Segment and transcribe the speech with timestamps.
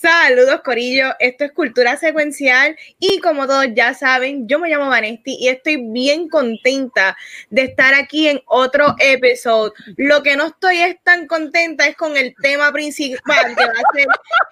[0.00, 5.36] Saludos Corillo, esto es Cultura Secuencial y como todos ya saben, yo me llamo Vanesti
[5.40, 7.16] y estoy bien contenta
[7.50, 9.72] de estar aquí en otro episodio.
[9.96, 13.94] Lo que no estoy es tan contenta es con el tema principal que va a
[13.94, 14.06] ser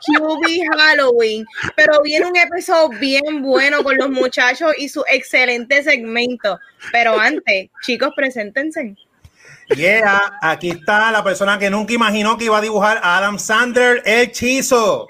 [0.06, 1.44] QB Halloween,
[1.76, 6.58] pero viene un episodio bien bueno con los muchachos y su excelente segmento.
[6.92, 8.96] Pero antes, chicos, preséntense.
[9.70, 14.02] Yeah, aquí está la persona que nunca imaginó que iba a dibujar a Adam Sandler,
[14.04, 15.08] el hechizo.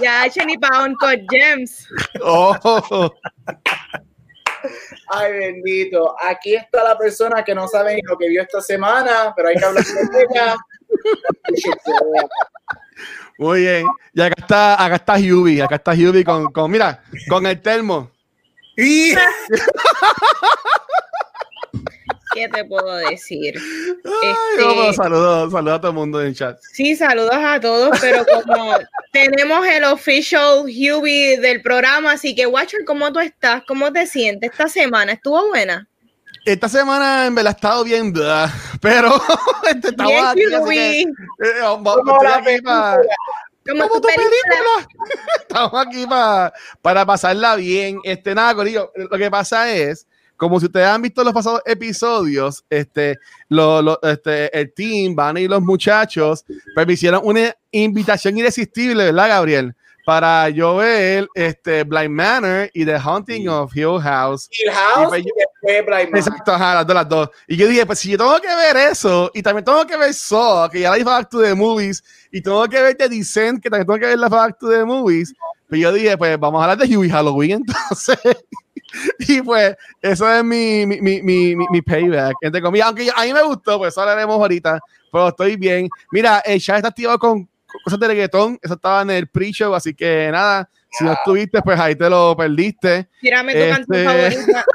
[0.00, 1.88] Ya, Chenny Pound con Gems.
[2.22, 3.10] Oh,
[5.08, 6.14] Ay, bendito.
[6.22, 9.56] Aquí está la persona que no sabe ni lo que vio esta semana, pero hay
[9.56, 10.56] que hablar con ella.
[13.38, 13.86] muy bien.
[14.12, 18.10] Y acá está, acá está Hubie, acá está Hubie con, con, mira, con el termo.
[18.76, 19.14] Y
[22.36, 23.54] ¿Qué te puedo decir?
[24.04, 26.58] Ay, Este- vamos, saludos, saludos a todo el mundo en el chat.
[26.72, 28.72] Sí, saludos a todos, pero como
[29.12, 33.62] tenemos el official Hubie del programa, así que Watcher, ¿cómo tú estás?
[33.66, 35.12] ¿Cómo te sientes esta semana?
[35.12, 35.88] ¿Estuvo buena?
[36.44, 39.08] Esta semana en verdad ha estado bien, blah, pero
[39.68, 43.00] este, estamos Bien, aquí, así que, eh, vamos- Como la aquí pa- película.
[43.68, 44.30] Como como tu tu película.
[44.48, 45.26] película.
[45.40, 47.98] Estamos aquí pa- para pasarla bien.
[48.04, 52.64] Este, nada, Corillo, lo que pasa es, como si ustedes han visto los pasados episodios,
[52.70, 58.36] este, lo, lo- este, el team, Van y los muchachos, pues me hicieron una invitación
[58.38, 59.74] irresistible, ¿verdad, Gabriel?
[60.04, 64.48] Para yo ver este, Blind Manor y The Haunting of Hill House.
[64.52, 66.16] Hill House Y y después Blind Man.
[66.20, 67.30] Exacto, ajá, las dos, las dos.
[67.48, 70.14] Y yo dije, pues si yo tengo que ver eso, y también tengo que ver
[70.14, 73.60] Saw, que ya la hice Back to the Movies, y tengo que ver The Descent,
[73.60, 75.34] que también tengo que ver la Back to the Movies,
[75.68, 78.18] pues yo dije, pues vamos a hablar de Huey Halloween entonces.
[79.18, 82.86] y pues eso es mi, mi, mi, mi, mi- mi payback, entre comillas.
[82.88, 84.78] Aunque a mí me gustó, pues eso hablaremos ahorita,
[85.12, 85.88] pero estoy bien.
[86.12, 87.48] Mira, el chat está activado con
[87.84, 91.78] cosas de reggaetón, eso estaba en el pre-show, así que nada, si no estuviste, pues
[91.78, 93.08] ahí te lo perdiste.
[93.20, 94.04] Tírame tu canción Este-
[94.40, 94.64] favorita.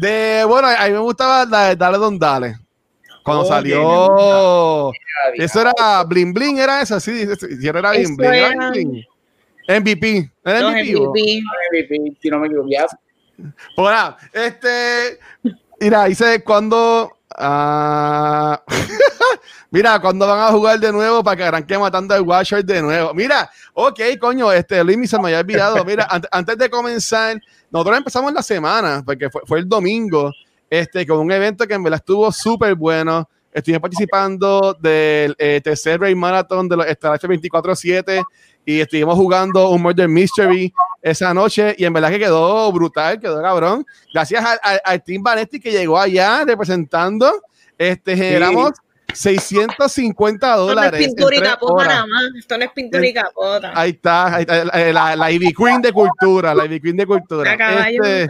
[0.00, 2.56] De, bueno, a mí me gustaba la de Dale Don Dale.
[3.24, 4.92] Cuando Oye, salió.
[5.36, 7.26] me Eso era Bling Bling, era esa, sí.
[7.26, 8.32] sí, sí, era Bling Eso Bling.
[8.32, 9.04] Era era- Bling Bling.
[9.68, 10.32] MVP.
[10.44, 10.94] ¿Era Los MVP?
[10.94, 11.42] MVP.
[11.72, 12.68] MVP, Si no me equivoco.
[13.76, 15.18] Pues nada, este.
[15.80, 17.12] Mira, dice cuando.
[17.36, 18.60] ah,
[19.70, 23.14] mira, cuando van a jugar de nuevo para que arranque matando al Watcher de nuevo.
[23.14, 25.84] Mira, ok, coño, este Luis se me había olvidado.
[25.84, 27.40] Mira, an- antes de comenzar,
[27.70, 30.32] nosotros empezamos la semana, porque fue, fue el domingo,
[30.70, 33.28] este, con un evento que en verdad estuvo súper bueno.
[33.52, 38.22] Estuve participando del eh, tercer Rey Marathon de los Star 24-7
[38.70, 40.70] y estuvimos jugando un Murder Mystery
[41.00, 43.86] esa noche y en verdad que quedó brutal, quedó cabrón.
[44.12, 47.32] Gracias al, al- al Team Vanetti que llegó allá representando,
[47.78, 48.72] este, generamos
[49.14, 51.06] 650 Esto no es dólares.
[51.06, 52.22] pintura y capota nada más.
[52.38, 53.72] Esto no es pintura y capota.
[53.74, 57.06] Ahí está, ahí está, la, la, la Ivy Queen de cultura, la Ivy Queen de
[57.06, 57.52] cultura.
[57.52, 58.02] A caballo.
[58.04, 58.26] Este,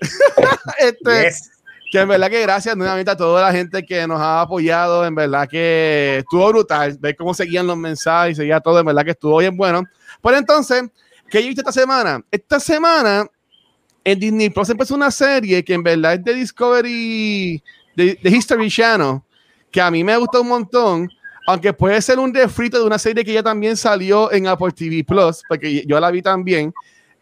[0.78, 1.28] este,
[1.94, 5.14] que en verdad que gracias nuevamente a toda la gente que nos ha apoyado, en
[5.14, 9.38] verdad que estuvo brutal, ver cómo seguían los mensajes seguía todo, en verdad que estuvo
[9.38, 9.84] bien bueno.
[10.20, 10.82] Pues entonces,
[11.30, 12.20] ¿qué yo hice esta semana?
[12.32, 13.28] Esta semana
[14.02, 17.62] en Disney Plus empezó una serie que en verdad es de Discovery,
[17.94, 19.20] de, de History Channel,
[19.70, 21.08] que a mí me gustó un montón,
[21.46, 25.04] aunque puede ser un refrito de una serie que ya también salió en Apple TV
[25.04, 26.74] Plus, porque yo la vi también.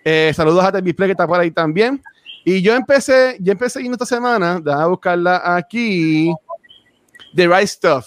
[0.02, 2.02] Eh, saludos a TV Play que está por ahí también.
[2.44, 6.32] Y yo empecé, yo empecé yendo esta semana, déjame buscarla aquí,
[7.34, 8.04] The Right Stuff.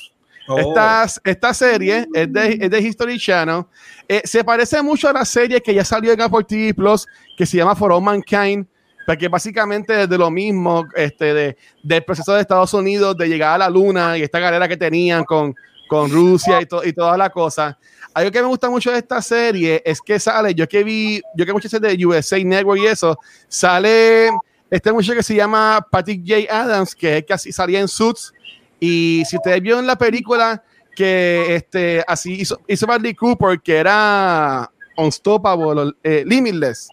[0.47, 0.59] Oh.
[0.59, 3.63] Esta, esta serie es de, es de History Channel.
[4.07, 7.07] Eh, se parece mucho a la serie que ya salió en Apple TV Plus,
[7.37, 8.67] que se llama For All Mankind,
[9.07, 13.55] porque básicamente es de lo mismo, este, de, del proceso de Estados Unidos de llegar
[13.55, 15.55] a la luna y esta carrera que tenían con,
[15.87, 17.77] con Rusia y, to- y toda la cosa.
[18.15, 21.45] Algo que me gusta mucho de esta serie es que sale, yo que vi, yo
[21.45, 23.19] que muchas series de USA Network y eso,
[23.49, 24.29] sale
[24.71, 26.47] este muchacho que se llama Patrick J.
[26.49, 28.33] Adams, que es que así salía en Suits.
[28.79, 30.63] Y si ustedes vieron la película
[30.95, 36.87] que este, así hizo, hizo Bradley Cooper, que era Unstoppable, eh, Limitless.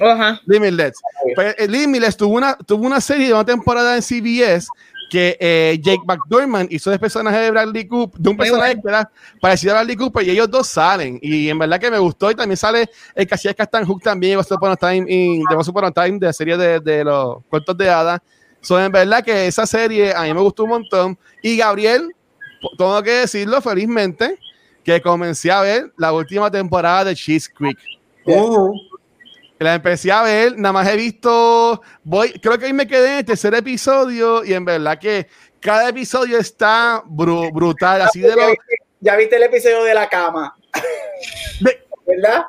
[0.00, 0.40] Ajá.
[0.46, 0.94] Limitless.
[1.34, 4.68] Pues, eh, Limitless tuvo una, tuvo una serie de una temporada en CBS
[5.14, 8.82] que eh, Jake McDormand hizo de personaje de Bradley Cooper, de un personaje bueno.
[8.82, 11.20] que era parecido a Bradley Cooper, y ellos dos salen.
[11.22, 12.32] Y en verdad que me gustó.
[12.32, 15.84] Y también sale el que hacía Castan Hook también, Upon a Time, in- de Upon
[15.84, 18.20] a Time, de la serie de, de los cuentos de hadas.
[18.60, 21.16] So, en verdad que esa serie a mí me gustó un montón.
[21.42, 22.10] Y Gabriel,
[22.76, 24.36] tengo que decirlo felizmente,
[24.82, 27.78] que comencé a ver la última temporada de Cheese Creek.
[28.26, 28.72] Uh,
[29.58, 33.18] La empecé a ver, nada más he visto, voy, creo que ahí me quedé en
[33.18, 35.28] el tercer episodio y en verdad que
[35.60, 38.48] cada episodio está bru- brutal, así de ya, lo...
[38.48, 40.56] viste, ya viste el episodio de la cama,
[41.60, 42.44] de- ¿verdad?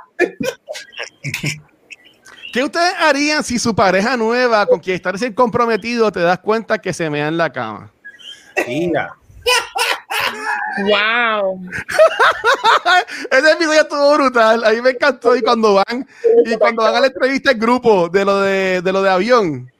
[2.52, 6.80] ¿Qué ustedes harían si su pareja nueva con quien está recién comprometido te das cuenta
[6.80, 7.92] que se mea en la cama?
[8.68, 9.14] mira.
[10.88, 11.62] Wow.
[13.32, 16.08] Ese episodio estuvo brutal, a mí me encantó y cuando van
[16.46, 19.72] y cuando van a la entrevista el grupo de lo de, de lo de avión,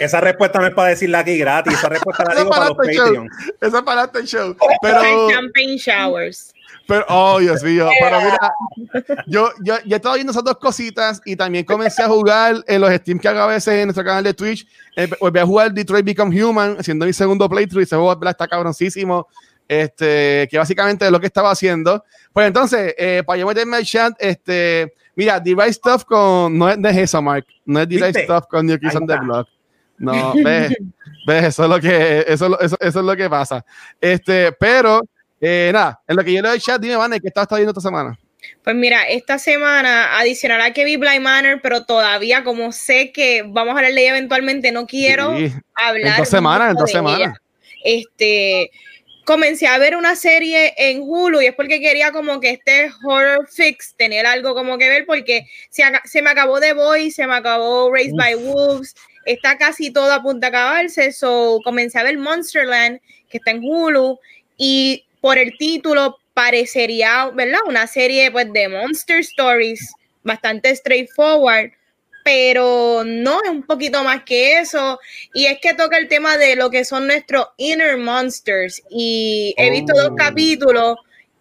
[0.00, 1.74] Esa respuesta no es para decirla aquí gratis.
[1.74, 3.06] Esa respuesta la digo para los para este show.
[3.06, 3.28] Patreon.
[3.60, 4.56] esa es para este show.
[4.82, 6.52] Pero, Champagne showers.
[6.86, 8.54] pero, oh Dios mío, pero mira,
[9.26, 12.92] yo, yo, yo estaba viendo esas dos cositas y también comencé a jugar en los
[12.94, 14.66] Steam que hago a veces en nuestro canal de Twitch.
[14.96, 18.32] Eh, volví a jugar Detroit Become Human, haciendo mi segundo playthrough y ese juego ¿verdad?
[18.32, 19.26] está cabroncísimo.
[19.70, 22.04] Este, que básicamente es lo que estaba haciendo.
[22.32, 26.76] Pues entonces, eh, para yo meterme al chat, este, mira, Right Stuff con, no es,
[26.76, 28.24] no es eso, Mark, no es ¿Viste?
[28.24, 29.16] Stuff con New Kids on the.
[29.16, 29.46] Block.
[29.96, 30.76] No, ves,
[31.24, 33.64] ves, eso es lo que, eso, es lo- eso, eso es lo que pasa.
[34.00, 35.02] Este, pero,
[35.40, 37.80] eh, nada, en lo que yo leo el chat, dime, Vane, ¿qué estás viendo esta
[37.80, 38.18] semana?
[38.64, 43.44] Pues mira, esta semana adicional a que vi Blind Manor, pero todavía como sé que
[43.46, 46.12] vamos a hablar de ella eventualmente, no quiero Sí, hablar.
[46.14, 47.20] en dos semanas, en dos semanas.
[47.20, 47.34] ella.
[47.84, 48.70] Este,
[49.30, 53.48] comencé a ver una serie en Hulu y es porque quería como que este horror
[53.48, 57.36] fix tener algo como que ver porque se, se me acabó The Boy, se me
[57.36, 58.92] acabó Raised by Wolves,
[59.26, 62.98] está casi todo a punto de acabarse, so comencé a ver Monsterland
[63.30, 64.18] que está en Hulu
[64.56, 67.60] y por el título parecería, ¿verdad?
[67.68, 69.92] Una serie pues de Monster Stories
[70.24, 71.70] bastante straightforward,
[72.24, 74.98] pero no es un poquito más que eso.
[75.34, 78.82] Y es que toca el tema de lo que son nuestros inner monsters.
[78.90, 80.16] Y he visto dos Oh.
[80.16, 80.96] capítulos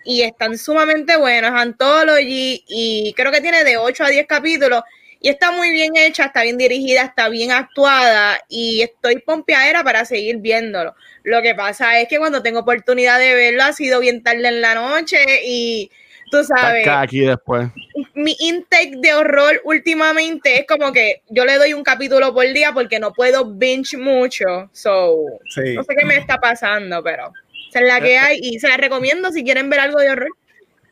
[0.05, 1.51] y están sumamente buenos.
[1.51, 4.83] Anthology y creo que tiene de 8 a 10 capítulos.
[5.21, 10.05] Y está muy bien hecha, está bien dirigida, está bien actuada y estoy pompeadera para
[10.05, 10.95] seguir viéndolo.
[11.23, 14.61] Lo que pasa es que cuando tengo oportunidad de verlo ha sido bien tarde en
[14.61, 15.91] la noche y
[16.31, 17.69] tú sabes, Acá, aquí después.
[18.13, 22.71] mi intake de horror últimamente es como que yo le doy un capítulo por día
[22.73, 24.45] porque no puedo binge mucho.
[24.71, 25.15] So,
[25.53, 25.75] Sí.
[25.75, 27.31] no sé qué me está pasando, pero
[27.69, 30.29] esa es la que hay y se la recomiendo si quieren ver algo de horror.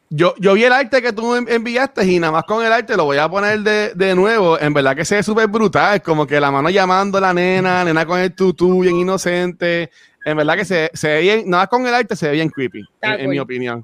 [0.09, 2.95] Yo, yo vi el arte que tú en- enviaste y nada más con el arte
[2.95, 4.57] lo voy a poner de, de nuevo.
[4.57, 7.83] En verdad que se ve súper brutal, como que la mano llamando a la nena,
[7.83, 9.89] nena con el tutú, bien inocente.
[10.23, 12.49] En verdad que se, se ve bien, nada más con el arte se ve bien
[12.49, 13.83] creepy, en, mi opinión.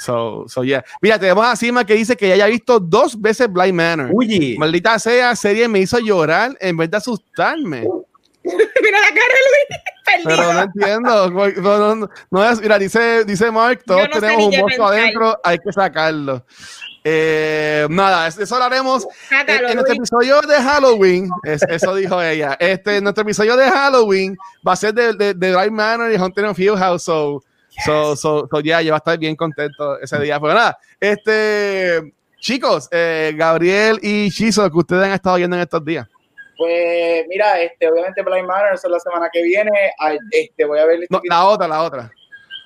[0.00, 0.82] So, so yeah.
[1.02, 4.08] Mira, tenemos a Sima que dice que ya haya visto dos veces Blind Manor.
[4.10, 7.80] Uy, Maldita sea, serie me hizo llorar en vez de asustarme.
[8.42, 9.80] Mira la cara de Luis,
[10.24, 11.30] Pero no entiendo.
[11.60, 15.58] No, no, no, es, mira, dice, dice Mark, todos no tenemos un monstruo adentro, hay
[15.58, 16.44] que sacarlo.
[17.04, 21.30] Eh, nada, eso lo haremos en, Sácalo, en nuestro episodio de Halloween.
[21.44, 22.56] Es- eso dijo ella.
[22.58, 24.36] Este, nuestro episodio de Halloween
[24.66, 27.02] va a ser de, de, de Drive Manor y Haunted of Hill House.
[27.04, 27.42] So,
[27.84, 30.38] so, so, so, ya, yo voy a estar bien contento ese día.
[30.40, 35.84] Pero nada, este, chicos, eh, Gabriel y Chizo, que ustedes han estado viendo en estos
[35.84, 36.06] días.
[36.56, 39.70] Pues mira, este, obviamente Blind Manor, es la semana que viene.
[40.30, 42.10] Este, voy a ver No, la otra, la ootra.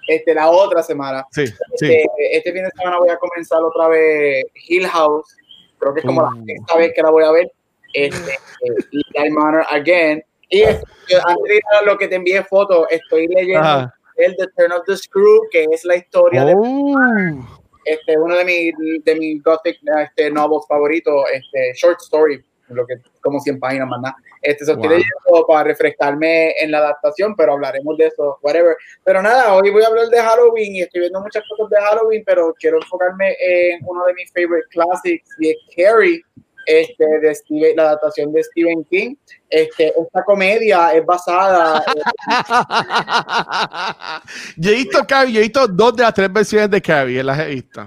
[0.09, 1.25] este, la otra semana.
[1.31, 1.55] Sí, sí.
[1.93, 2.07] Este,
[2.37, 5.37] este fin de semana voy a comenzar otra vez Hill House.
[5.79, 6.45] Creo que es como la Mm.
[6.45, 7.53] sexta vez que la voy a ver.
[7.93, 10.25] Este, eh, y Blind Manor again.
[10.49, 13.95] Y este, yo, antes de lo que te envié fotos, estoy leyendo Ajá.
[14.17, 17.61] El The Turn of the Screw, que es la historia de Oh.
[17.85, 22.95] este, uno de mis de mis gothic este, novels favoritos, este, short story, lo que
[23.21, 24.17] como 100 páginas más nada.
[24.41, 24.83] Este, Wow.
[24.85, 28.77] leyendo para refrescarme en la adaptación, pero hablaremos de eso, whatever.
[29.05, 32.23] Pero nada, hoy voy a hablar de Halloween y estoy viendo muchas cosas de Halloween,
[32.27, 36.23] pero quiero enfocarme en uno de mis favorite classics y es Carrie,
[36.67, 39.15] este, de Stephen- la adaptación de Stephen King.
[39.49, 41.85] Este, esta comedia es basada
[44.57, 47.39] yo he visto Carrie, yo he visto dos de las tres versiones de Carrie, las
[47.39, 47.87] he visto.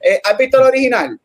[0.00, 1.18] eh, ¿Has visto el original?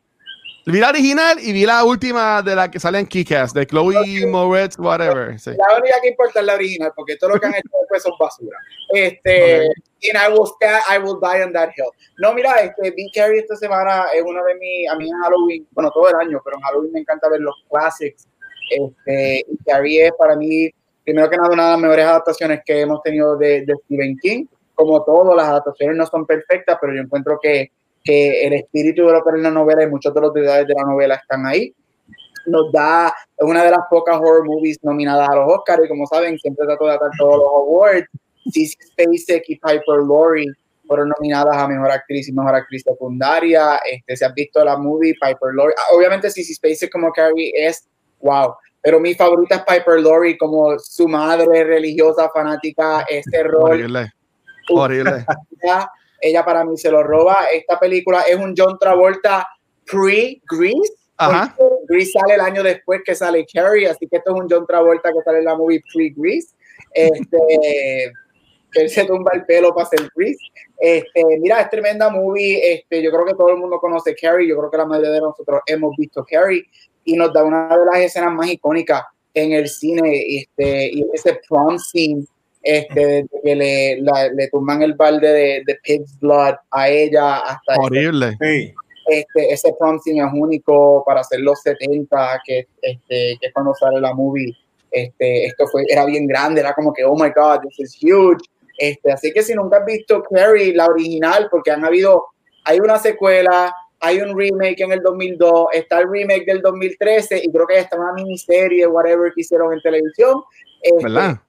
[0.70, 4.26] Vi la original y vi la última de la que sale en Kick-Ass, de Chloe
[4.26, 5.40] Moretz, whatever.
[5.40, 5.52] sí.
[5.52, 8.12] La única que importa es la original, porque todo lo que han hecho después son
[8.20, 8.58] basura.
[8.92, 10.46] Este, and I will,
[10.90, 11.88] I will die on that hill.
[12.18, 15.66] No, mira, este, Big Carrie esta semana es uno de mis, a mí en Halloween,
[15.70, 18.28] bueno, todo el año, pero en Halloween me encanta ver los classics.
[18.70, 20.68] Este, y Carrie es para mí,
[21.02, 24.44] primero que nada, una de las mejores adaptaciones que hemos tenido de, de Stephen King.
[24.74, 27.72] Como todo, las adaptaciones no son perfectas, pero yo encuentro que,
[28.04, 30.74] que el espíritu de lo que es la novela y muchos de los detalles de
[30.74, 31.74] la novela están ahí.
[32.46, 36.38] nos da una de las pocas horror movies nominadas a los Oscars y como saben
[36.38, 38.08] siempre trato de dar todos los awards.
[38.50, 40.50] Sissy Spacek y Piper Laurie
[40.86, 43.78] fueron nominadas a Mejor Actriz y Mejor Actriz Secundaria.
[43.90, 47.86] Este, si has visto la movie, Piper Laurie, ah, obviamente Sissy Spacek como Carrie es
[48.20, 53.72] wow, pero mi favorita es Piper Laurie como su madre religiosa fanática, este rol.
[53.72, 54.12] Horrible.
[54.70, 55.26] Horrible.
[56.20, 57.46] Ella para mí se lo roba.
[57.52, 59.48] Esta película es un John Travolta
[59.84, 60.94] pre-Grease.
[61.88, 65.12] Grease sale el año después que sale Carrie, así que esto es un John Travolta
[65.12, 66.54] que sale en la movie pre-Grease.
[66.92, 67.38] Este,
[68.72, 70.38] que él se tumba el pelo para hacer Grease.
[70.78, 72.74] Este, mira, es tremenda movie.
[72.74, 74.48] Este, yo creo que todo el mundo conoce Carrie.
[74.48, 76.64] Yo creo que la mayoría de nosotros hemos visto Carrie
[77.04, 79.02] y nos da una de las escenas más icónicas
[79.34, 80.22] en el cine.
[80.36, 82.26] Este, y ese prom scene
[82.62, 87.76] este, que le, la, le tumban el balde de, de, Pig's Blood a ella hasta
[87.76, 88.36] horrible.
[88.40, 88.74] Sí.
[89.06, 93.74] Este, ese prom scene es único para hacer los 70, que, este, que es cuando
[93.74, 94.54] sale la movie.
[94.90, 98.44] Este, esto fue, era bien grande, era como que, oh my god, this is huge.
[98.76, 102.26] Este, así que si nunca has visto Carrie, la original, porque han habido,
[102.64, 107.50] hay una secuela, hay un remake en el 2002, está el remake del 2013 y
[107.50, 110.42] creo que está una miniserie, whatever que hicieron en televisión.
[110.82, 111.40] Este, ¿Verdad?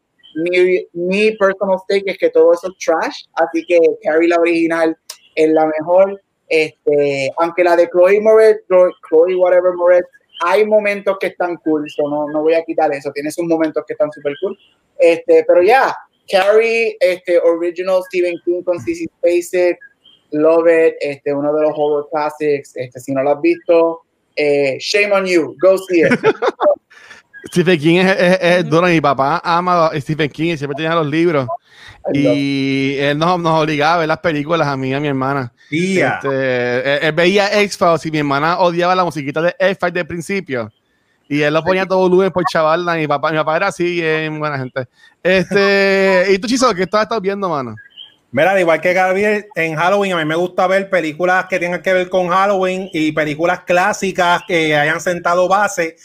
[0.43, 4.97] Mi, mi personal stake es que todo eso es trash, así que Carrie la original
[5.35, 6.21] es la mejor.
[6.47, 10.07] Este, aunque la de Chloe Moretz, Chloe, whatever Moretz,
[10.41, 13.83] hay momentos que están cool, so no, no voy a quitar eso, tiene sus momentos
[13.85, 14.57] que están super cool.
[14.97, 15.95] Este, pero ya,
[16.29, 19.77] Carrie, este, original Stephen King con Sissy Spacek,
[20.31, 24.01] love it, este, uno de los horror classics, este, si no lo has visto,
[24.35, 26.11] eh, shame on you, go see it.
[27.47, 28.87] Stephen King es, es, es duro.
[28.87, 31.47] Mi papá ama a Stephen King y siempre tenía los libros.
[32.13, 35.51] Y él nos, nos obligaba a ver las películas a mí y a mi hermana.
[35.69, 40.71] Este, él, él veía X-Files y mi hermana odiaba la musiquita de X-Files del principio.
[41.27, 42.83] Y él lo ponía todo volumen por chaval.
[42.97, 44.87] Mi papá, mi papá era así, bien buena gente.
[45.21, 47.75] Este, ¿Y tú, Chiso, qué estás, estás viendo, mano?
[48.31, 51.81] Mira, al igual que Gabriel, en Halloween a mí me gusta ver películas que tengan
[51.81, 55.95] que ver con Halloween y películas clásicas que hayan sentado base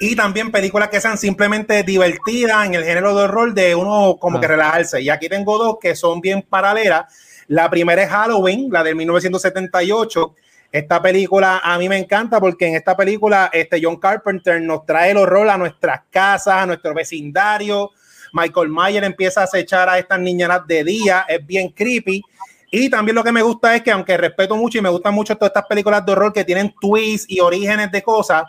[0.00, 4.38] y también películas que sean simplemente divertidas en el género de horror de uno como
[4.38, 4.40] Ah.
[4.40, 5.02] que relajarse.
[5.02, 7.04] Y aquí tengo dos que son bien paralelas.
[7.48, 10.34] La primera es Halloween, la de 1978.
[10.72, 15.10] Esta película a mí me encanta porque en esta película este John Carpenter nos trae
[15.10, 17.90] el horror a nuestras casas, a nuestro vecindario.
[18.34, 22.22] Michael Mayer empieza a acechar a estas niñanas de día, es bien creepy.
[22.70, 25.36] Y también lo que me gusta es que, aunque respeto mucho y me gustan mucho
[25.36, 28.44] todas estas películas de horror que tienen twists y orígenes de cosas,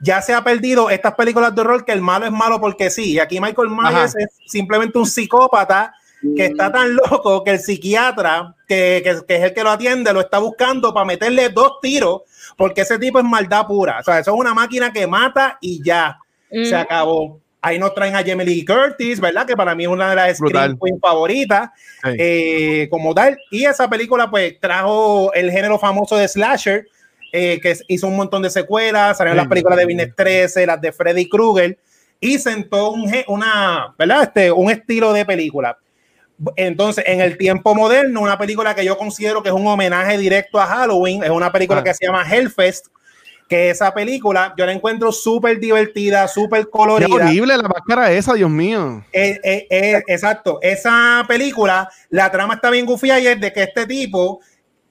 [0.00, 3.12] ya se ha perdido estas películas de horror que el malo es malo porque sí.
[3.12, 4.18] Y aquí Michael Myers Ajá.
[4.18, 5.92] es simplemente un psicópata
[6.36, 10.12] que está tan loco que el psiquiatra, que, que, que es el que lo atiende,
[10.14, 12.22] lo está buscando para meterle dos tiros,
[12.56, 13.98] porque ese tipo es maldad pura.
[14.00, 16.18] O sea, eso es una máquina que mata y ya
[16.50, 16.78] se Mm.
[16.80, 17.40] acabó.
[17.62, 19.46] Ahí nos traen a Jamie Lee Curtis, ¿verdad?
[19.46, 20.38] Que para mí es una de las.
[20.38, 21.70] Scream Queen favoritas,
[22.02, 22.10] Sí.
[22.18, 23.38] eh, como tal.
[23.50, 26.86] Y esa película, pues, trajo el género famoso de slasher,
[27.32, 29.44] eh, que hizo un montón de secuelas, salieron Sí.
[29.44, 31.78] las películas de Viernes 13, las de Freddy Krueger,
[32.18, 34.22] y sentó un, una, ¿verdad?
[34.24, 35.76] Este, un estilo de película.
[36.56, 40.58] Entonces, en el tiempo moderno, una película que yo considero que es un homenaje directo
[40.58, 41.84] a Halloween, es una película Ah.
[41.84, 42.86] que se llama Hellfest,
[43.50, 47.12] que esa película yo la encuentro súper divertida, súper Qué colorida.
[47.16, 49.04] horrible la máscara esa, Dios mío.
[49.12, 53.64] Eh, eh, eh, exacto, esa película, la trama está bien gufía y es de que
[53.64, 54.38] este tipo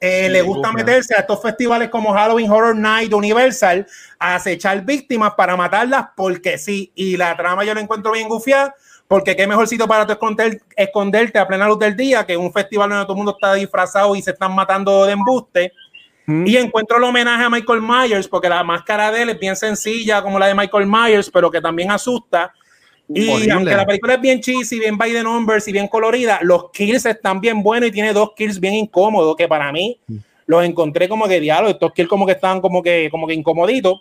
[0.01, 3.87] eh, le gusta meterse a estos festivales como Halloween Horror Night Universal
[4.19, 6.91] a acechar víctimas para matarlas porque sí.
[6.95, 8.75] Y la trama yo la encuentro bien gufia
[9.07, 12.53] porque qué mejor sitio para tú esconder, esconderte a plena luz del día que un
[12.53, 15.73] festival donde todo el mundo está disfrazado y se están matando de embuste.
[16.29, 16.45] Mm.
[16.45, 20.21] Y encuentro el homenaje a Michael Myers porque la máscara de él es bien sencilla
[20.21, 22.53] como la de Michael Myers, pero que también asusta.
[23.11, 23.51] Y Horrible.
[23.51, 27.07] aunque la película es bien cheesy, bien by the numbers y bien colorida, los kills
[27.07, 29.99] están bien buenos y tiene dos kills bien incómodos que para mí
[30.45, 33.99] los encontré como que diálogo, estos kills como que estaban como que, como que incomoditos.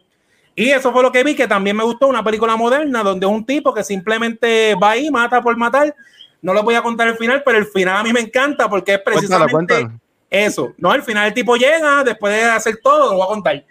[0.55, 3.47] Y eso fue lo que vi, que también me gustó una película moderna donde un
[3.47, 5.95] tipo que simplemente va ahí, mata por matar.
[6.43, 8.93] No les voy a contar el final, pero el final a mí me encanta porque
[8.93, 10.08] es Cuéntalo, precisamente cuéntalo.
[10.31, 10.75] Eso.
[10.79, 13.65] No, al final el tipo llega, después de hacer todo, lo voy a contar.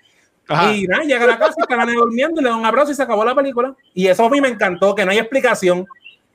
[0.48, 0.74] Ajá.
[0.74, 2.66] Y nada, llega a la casa y está la nena durmiendo y le da un
[2.66, 3.76] abrazo y se acabó la película.
[3.94, 5.86] Y eso a mí me encantó, que no hay explicación.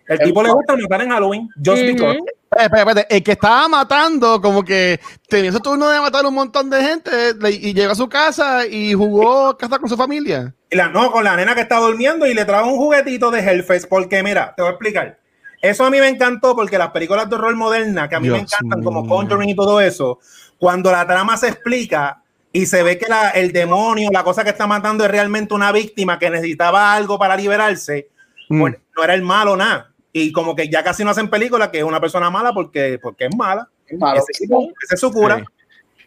[0.06, 1.48] El tipo le gusta matar en Halloween.
[1.64, 1.92] Just Ujú.
[1.92, 2.18] because.
[2.50, 3.06] Espera, espera.
[3.08, 7.10] El que estaba matando, como que tenía su turno de matar un montón de gente
[7.50, 10.54] y llegó a su casa y jugó casa con su familia.
[10.70, 13.88] La, no, con la nena que está durmiendo y le trae un juguetito de Hellfest.
[13.88, 15.18] Porque mira, te voy a explicar.
[15.62, 18.40] Eso a mí me encantó porque las películas de horror modernas, que a mí me
[18.40, 19.07] encantan, como.
[19.07, 20.19] Conjuring y todo eso,
[20.59, 24.50] cuando la trama se explica, y se ve que la, el demonio, la cosa que
[24.50, 28.09] está matando es realmente una víctima que necesitaba algo para liberarse,
[28.52, 28.61] Mm.
[28.61, 29.90] pues no era el malo nada.
[30.12, 33.26] Y como que ya casi no hacen películas que es una persona mala porque, porque
[33.26, 33.66] es mala.
[33.87, 34.21] Es malo.
[34.21, 35.38] Ese, ese es su cura.
[35.38, 35.45] Sí.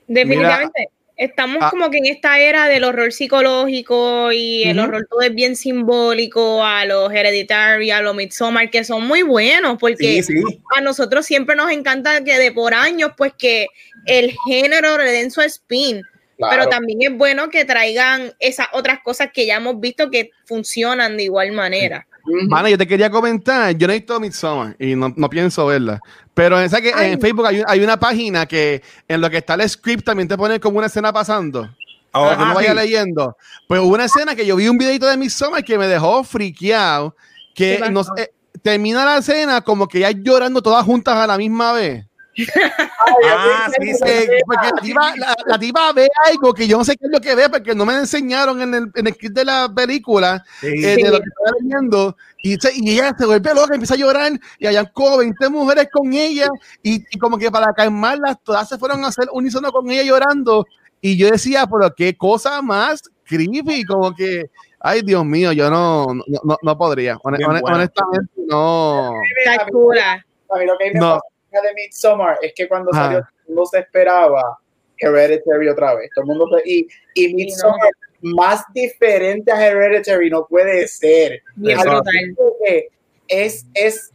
[0.07, 0.89] Definitivamente.
[1.17, 1.69] Estamos ah.
[1.69, 4.87] como que en esta era del horror psicológico y el Ujú.
[4.87, 9.77] horror todo es bien simbólico, a los Hereditary, a los Midsommar, que son muy buenos,
[9.79, 10.59] porque Sí, sí.
[10.75, 13.67] a nosotros siempre nos encanta que de por años, pues que
[14.05, 16.01] el género le den su spin,
[16.37, 16.51] Claro.
[16.57, 21.15] pero también es bueno que traigan esas otras cosas que ya hemos visto que funcionan
[21.15, 22.05] de igual manera.
[22.49, 26.01] Mano, yo te quería comentar, yo no he visto Midsommar y no, no pienso verla.
[26.35, 29.67] Pero esa que en Facebook hay, hay una página que en lo que está el
[29.67, 31.67] script también te pone como una escena pasando.
[32.11, 32.75] Para que no vaya sí.
[32.75, 33.37] leyendo.
[33.67, 37.15] Pues hubo una escena que yo vi un videito de Midsommar que me dejó friqueado.
[37.53, 41.37] ¿Qué Que nos, eh, termina la escena como que ya llorando todas juntas a la
[41.37, 42.05] misma vez.
[43.25, 44.27] Ah, sí, sí.
[44.45, 47.19] Porque la tipa, la, la tipa ve algo que yo no sé qué es lo
[47.21, 50.67] que ve porque no me enseñaron en el, en el kit de la película Sí.
[50.67, 54.33] eh, de lo que estaba leyendo y, y ella se vuelve loca, empieza a llorar
[54.59, 56.47] y hayan como 20 mujeres con ella
[56.83, 60.65] y, y como que para calmarlas todas se fueron a hacer unísono con ella llorando
[61.01, 64.49] y yo decía, pero qué cosa más creepy, como que,
[64.79, 67.93] ay Dios mío, yo no, no, no, no podría, honestamente
[68.47, 69.13] no.
[69.45, 70.25] Está chula.
[70.49, 71.19] A mí lo que me No.
[71.55, 73.03] Pasa de Midsommar es que cuando Ajá.
[73.03, 74.59] salió, todo el mundo se esperaba
[74.97, 76.09] Hereditary otra vez.
[76.15, 77.89] Todo el mundo y, y Midsommar
[78.21, 81.41] más diferente a Hereditary no puede ser.
[82.63, 82.87] Que
[83.27, 84.11] es, es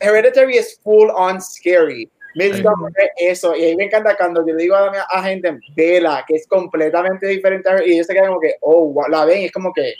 [0.00, 2.10] Hereditary es full on scary.
[2.34, 3.54] Midsommar es eso.
[3.54, 6.36] Y a mí me encanta cuando yo le digo a, mi- a gente, vela, que
[6.36, 7.68] es completamente diferente.
[7.86, 9.92] Y ellos se quedan como que, oh, wow, la ven, y es como que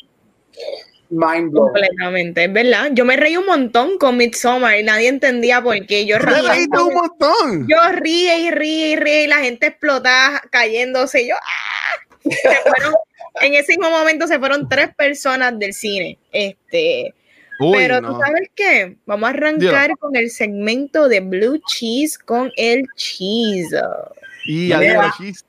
[1.12, 1.66] mind blown.
[1.72, 2.88] Completamente, es verdad.
[2.92, 6.04] Yo me reí un montón con Midsommar y nadie entendía por qué.
[6.06, 6.46] Yo Me reí.
[6.48, 7.68] reíste un montón.
[7.68, 11.22] Yo ríe y ríe y ríe y la gente explotaba cayéndose.
[11.22, 12.28] y Yo, ¡ah!
[12.30, 12.94] Se fueron-
[13.40, 16.18] en ese mismo momento se fueron tres personas del cine.
[16.32, 17.14] Este,
[17.60, 18.14] Uy, pero no.
[18.14, 18.96] tú sabes qué?
[19.06, 23.74] Vamos a arrancar con el segmento de Blue Cheese con el cheese.
[24.44, 25.44] Y adiós, chis.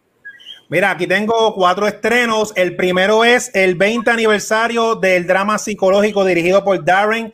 [0.73, 2.51] Mira, aquí tengo cuatro estrenos.
[2.55, 7.31] El primero es el 20 aniversario del drama psicológico dirigido por Darren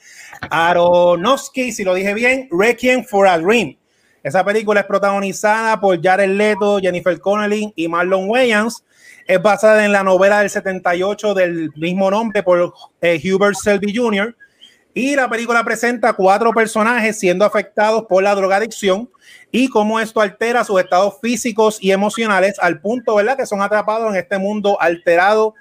[0.49, 3.78] Aronofsky, si lo dije bien, Requiem for a Dream.
[4.23, 8.84] Esa película es protagonizada por Jared Leto, Jennifer Connelly y Marlon Wayans.
[9.25, 14.36] Es basada en la novela del 78 del mismo nombre por eh, Hubert Selby Jr.
[14.93, 19.10] Y la película presenta cuatro personajes siendo afectados por la drogadicción
[19.52, 23.38] y cómo esto altera sus estados físicos y emocionales al punto, ¿verdad?
[23.38, 25.54] Que son atrapados en este mundo alterado,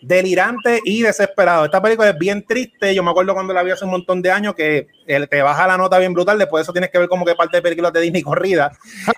[0.00, 1.64] delirante y desesperado.
[1.64, 2.94] Esta película es bien triste.
[2.94, 5.66] Yo me acuerdo cuando la vi hace un montón de años que él te baja
[5.66, 6.38] la nota bien brutal.
[6.38, 8.70] Después de eso tienes que ver como que parte de películas de Disney corrida.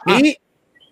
[0.06, 0.38] Y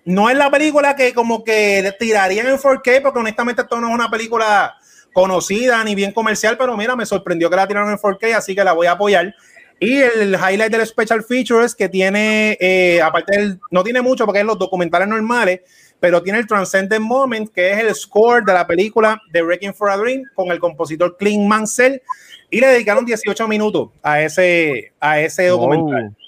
[0.04, 3.94] no es la película que como que tirarían en 4K, porque honestamente esto no es
[3.94, 4.76] una película
[5.16, 8.62] conocida ni bien comercial, pero mira, me sorprendió que la tiraron en 4K, así que
[8.62, 9.34] la voy a apoyar.
[9.80, 14.40] Y el highlight del special features que tiene, eh, aparte del, no tiene mucho porque
[14.40, 15.62] es los documentales normales,
[15.98, 19.88] pero tiene el Transcendent Moment, que es el score de la película The Wrecking for
[19.88, 22.02] a Dream con el compositor Clint Mansell.
[22.50, 26.14] Y le dedicaron 18 minutos a ese, a ese documental.
[26.14, 26.25] Oh.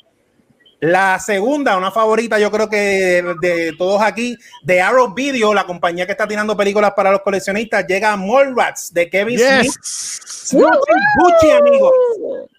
[0.80, 5.64] La segunda, una favorita, yo creo que de, de todos aquí, de Arrow Video, la
[5.64, 9.72] compañía que está tirando películas para los coleccionistas, llega Mallrats de Kevin Smith.
[9.72, 10.50] Yes.
[10.52, 11.92] Gucci, Gucci, amigos.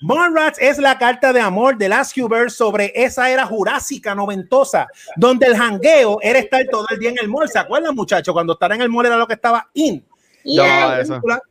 [0.01, 5.47] Mallrats es la carta de amor de Last Hubert sobre esa era jurásica noventosa, donde
[5.47, 7.49] el jangueo era estar todo el día en el mall.
[7.49, 8.33] ¿Se acuerdan, muchachos?
[8.33, 10.05] Cuando estar en el mall era lo que estaba in.
[10.43, 10.99] No, Yeah.
[10.99, 11.13] eso.
[11.13, 11.41] película,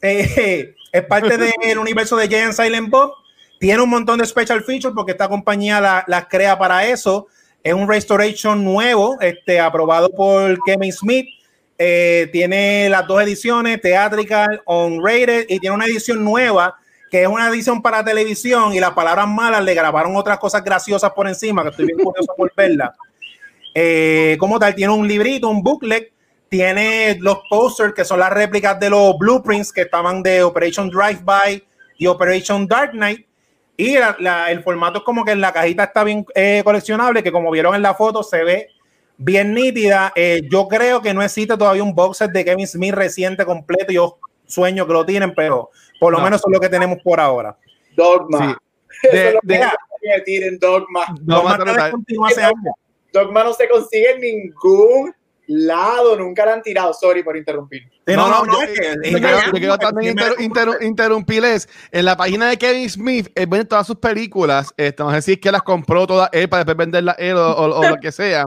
[0.00, 3.12] eh, es parte del universo de Jay and Silent Bob.
[3.62, 7.28] Tiene un montón de special features porque esta compañía las la crea para eso.
[7.62, 11.28] Es un restoration nuevo, este, aprobado por Kevin Smith.
[11.78, 16.76] Eh, tiene las dos ediciones, Theatrical, On-Rated, y tiene una edición nueva
[17.08, 21.12] que es una edición para televisión y las palabras malas le grabaron otras cosas graciosas
[21.12, 22.92] por encima, que estoy bien curioso por verla.
[23.72, 26.12] Eh, como tal, tiene un librito, un booklet,
[26.48, 31.62] tiene los posters que son las réplicas de los blueprints que estaban de Operation Drive-By
[31.98, 33.24] y Operation Dark Knight.
[33.82, 37.22] Y la- la- el formato es como que en la cajita está bien eh, coleccionable,
[37.22, 38.68] que como vieron en la foto se ve
[39.16, 40.12] bien nítida.
[40.14, 43.92] Eh, yo creo que no existe todavía un box set de Kevin Smith reciente completo.
[43.92, 46.24] Yo sueño que lo tienen, pero por lo No.
[46.24, 47.56] menos eso es lo que tenemos por ahora.
[47.96, 48.38] Dogma.
[48.38, 48.54] Sí.
[49.10, 49.66] Eso De- es lo de- que
[50.02, 51.00] voy a decir en Dogma.
[51.24, 52.74] No, años.
[53.12, 55.14] Dogma no se consigue en ningún
[55.46, 56.92] lado, nunca la han tirado.
[56.94, 57.82] Sorry por interrumpir.
[58.06, 60.34] Sí, No, no, yo- yo- es que- Yo es quiero, que- yo quiero también inter-
[60.40, 61.68] inter- interrumpirles.
[61.90, 64.72] En la página de Kevin Smith, él vende todas sus películas.
[64.76, 67.50] Este, no sé si es que las compró todas él para después venderlas él o,
[67.52, 68.46] o- o lo que sea.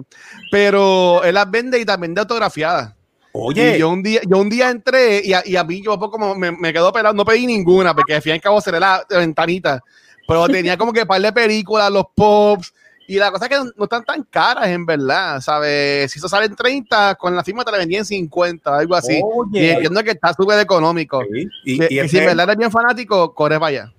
[0.52, 2.94] Pero él las vende y también de autografiadas.
[3.38, 6.00] Oye, Y yo un día, yo un día entré y a, y a mí yo
[6.00, 8.80] como me, me quedó pelado, no pedí ninguna, porque al fin y al cabo cerré
[8.80, 9.82] la ventanita.
[10.28, 12.74] Pero tenía como que par de películas, los pops,
[13.08, 16.12] y la cosa es que no, no están tan caras, en verdad, ¿sabes?
[16.12, 19.22] Si eso sale en 30, con la firma te la vendían en 50, algo así.
[19.24, 19.64] Oye.
[19.64, 21.22] Y entiendo que está súper económico.
[21.32, 23.92] Sí, y- si en verdad eres bien fanático, corre para allá.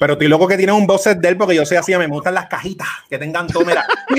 [0.00, 2.06] pero estoy loco que tiene un box set de él porque yo soy así, me
[2.06, 3.84] gustan las cajitas que tengan todo, mira.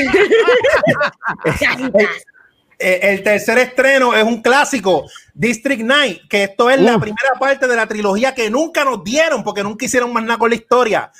[2.77, 7.67] Eh, el tercer estreno es un clásico, District 9, que esto es la primera parte
[7.67, 11.11] de la trilogía que nunca nos dieron porque nunca hicieron más nada con la historia.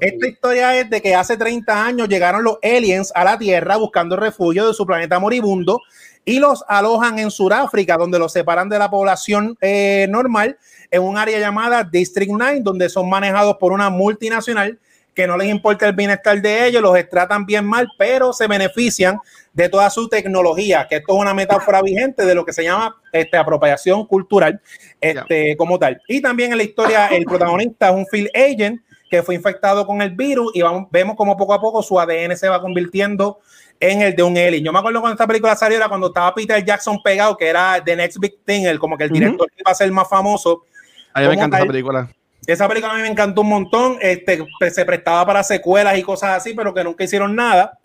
[0.00, 4.16] Esta historia es de que hace 30 años llegaron los aliens a la Tierra buscando
[4.16, 5.80] refugio de su planeta moribundo
[6.24, 10.58] y los alojan en Sudáfrica, donde los separan de la población eh, normal
[10.90, 14.78] en un área llamada District 9, donde son manejados por una multinacional
[15.14, 19.18] que no les importa el bienestar de ellos, los tratan bien mal, pero se benefician
[19.52, 22.96] de toda su tecnología, que esto es una metáfora vigente de lo que se llama
[23.12, 24.60] este, apropiación cultural
[25.00, 26.00] este, como tal.
[26.08, 30.02] Y también en la historia, el protagonista es un field agent que fue infectado con
[30.02, 33.38] el virus y vamos, vemos como poco a poco su ADN se va convirtiendo
[33.78, 34.64] en el de un alien.
[34.64, 37.82] Yo me acuerdo cuando esta película salió, era cuando estaba Peter Jackson pegado, que era
[37.84, 40.64] The Next Big Thing, el, como que el director que iba a ser más famoso.
[41.12, 41.72] A mí me ¿Cómo encanta esa tal?
[41.72, 42.10] película.
[42.46, 43.98] Esa película a mí me encantó un montón.
[44.00, 47.78] Este, se prestaba para secuelas y cosas así, pero que nunca hicieron nada.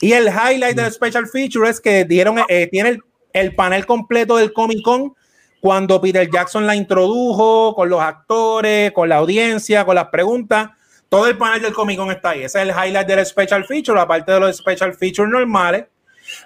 [0.00, 4.36] Y el highlight del special feature es que dieron, eh, tiene el, el panel completo
[4.36, 5.14] del Comic Con
[5.60, 10.70] cuando Peter Jackson la introdujo con los actores, con la audiencia, con las preguntas.
[11.08, 12.42] Todo el panel del Comic Con está ahí.
[12.42, 15.86] Ese es el highlight del special feature, aparte de los special features normales.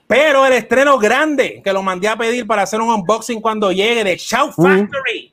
[0.07, 4.05] Pero el estreno grande que lo mandé a pedir para hacer un unboxing cuando llegue
[4.05, 5.33] de Shout Factory.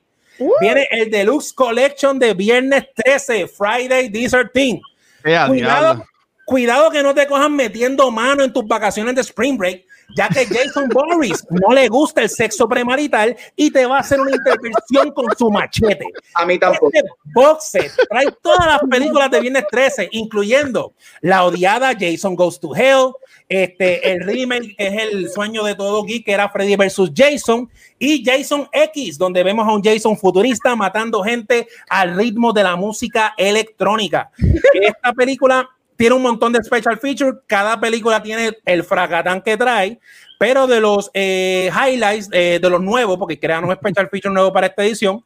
[0.59, 4.81] Viene el Deluxe Collection de viernes 13, Friday 13.
[5.23, 6.05] Eh, a Cuidado, diablo.
[6.45, 10.45] cuidado que no te cojan metiendo mano en tus vacaciones de Spring Break, ya que
[10.45, 15.11] Jason Boris no le gusta el sexo premarital y te va a hacer una intervención
[15.11, 16.05] con su machete.
[16.33, 16.91] A mí tampoco.
[16.93, 22.59] Este box set trae todas las películas de Viernes 13, incluyendo la odiada Jason Goes
[22.59, 23.13] to Hell,
[23.47, 27.69] este, el remake que es el sueño de todo geek, que era Freddy versus Jason,
[27.99, 32.75] y Jason X, donde vemos a un Jason futurista matando gente al ritmo de la
[32.75, 34.31] música electrónica.
[34.73, 39.99] Esta película tiene un montón de special features, cada película tiene el fracatán que trae,
[40.37, 44.51] pero de los eh, highlights, eh, de los nuevos, porque crean un special feature nuevo
[44.53, 45.23] para esta edición,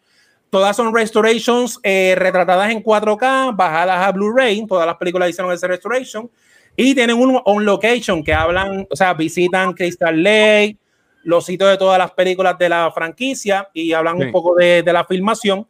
[0.52, 4.66] Todas son restorations eh, retratadas en 4K, bajadas a Blu-ray.
[4.66, 6.28] Todas las películas hicieron ese restoration.
[6.76, 10.76] Y tienen un on location que hablan, o sea, visitan Crystal Lake,
[11.24, 14.24] los sitios de todas las películas de la franquicia y hablan Sí.
[14.24, 15.68] un poco de, de la filmación.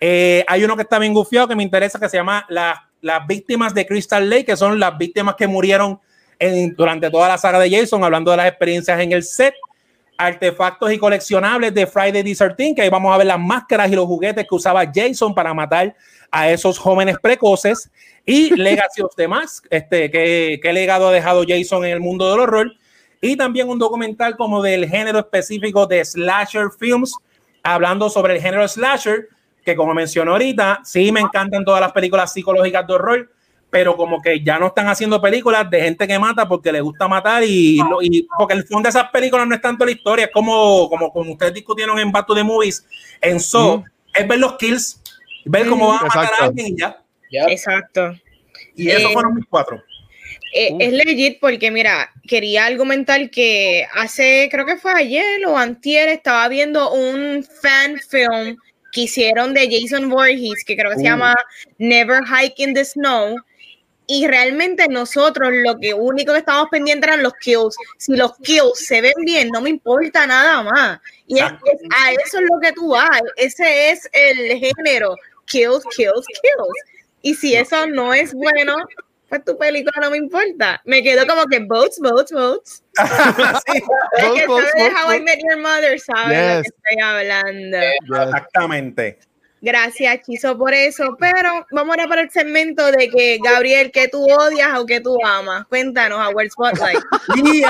[0.00, 3.26] Eh, hay uno que está bien gufiado que me interesa que se llama la- Las
[3.26, 6.00] víctimas de Crystal Lake, que son las víctimas que murieron
[6.38, 9.54] en- durante toda la saga de Jason, hablando de las experiencias en el set
[10.18, 13.96] artefactos y coleccionables de Friday the 13, que ahí vamos a ver las máscaras y
[13.96, 15.94] los juguetes que usaba Jason para matar
[16.30, 17.90] a esos jóvenes precoces
[18.24, 22.30] y Legacy of the Mask, este, que, qué legado ha dejado Jason en el mundo
[22.30, 22.72] del horror
[23.20, 27.16] y también un documental como del género específico de slasher films,
[27.62, 29.28] hablando sobre el género slasher,
[29.64, 33.32] que como mencionó ahorita, sí me encantan todas las películas psicológicas de horror,
[33.70, 37.08] pero como que ya no están haciendo películas de gente que mata porque le gusta
[37.08, 40.26] matar y, lo- y porque el fondo de esas películas no es tanto la historia,
[40.26, 42.84] es como, como, como ustedes discutieron en Back to the Movies,
[43.20, 43.84] en So, Mm.
[44.14, 45.00] es ver los kills,
[45.46, 46.42] ver cómo van a matar Exacto.
[46.42, 47.02] a alguien y ya.
[47.30, 47.44] Ya.
[47.46, 48.12] Exacto.
[48.76, 49.82] Y esos Eh, fueron mis cuatro.
[50.54, 50.80] Eh, Uf.
[50.82, 56.46] es legit porque, mira, quería argumentar que hace, creo que fue ayer o antier, estaba
[56.48, 58.58] viendo un fan film
[58.92, 61.06] que hicieron de Jason Voorhees, que creo que se Uh.
[61.06, 61.34] llama
[61.78, 63.36] Never Hike in the Snow.
[64.06, 67.74] Y realmente nosotros lo que único que estábamos pendientes eran los kills.
[67.98, 71.00] Si los kills se ven bien, no me importa nada más.
[71.26, 73.22] Y es- a eso es lo que tú vas.
[73.36, 75.16] Ese es el género.
[75.46, 76.76] Kills, kills, kills.
[77.22, 78.76] Y si eso no es bueno,
[79.32, 80.78] pues tu película no me importa.
[80.84, 82.84] Me quedo como que votes, votes, votes.
[83.66, 83.82] Sí,
[84.36, 85.20] que votes, sabe de votes, How I.
[85.22, 86.70] Met Your Mother sabe de lo Yes.
[86.70, 87.78] que estoy hablando.
[88.24, 89.18] exactamente.
[89.62, 91.16] Gracias, Chizo, por eso.
[91.18, 95.16] Pero vamos ahora para el segmento de que, Gabriel, que tú odias o que tú
[95.24, 95.64] amas.
[95.66, 96.98] Cuéntanos, Our Spotlight.
[97.36, 97.62] Y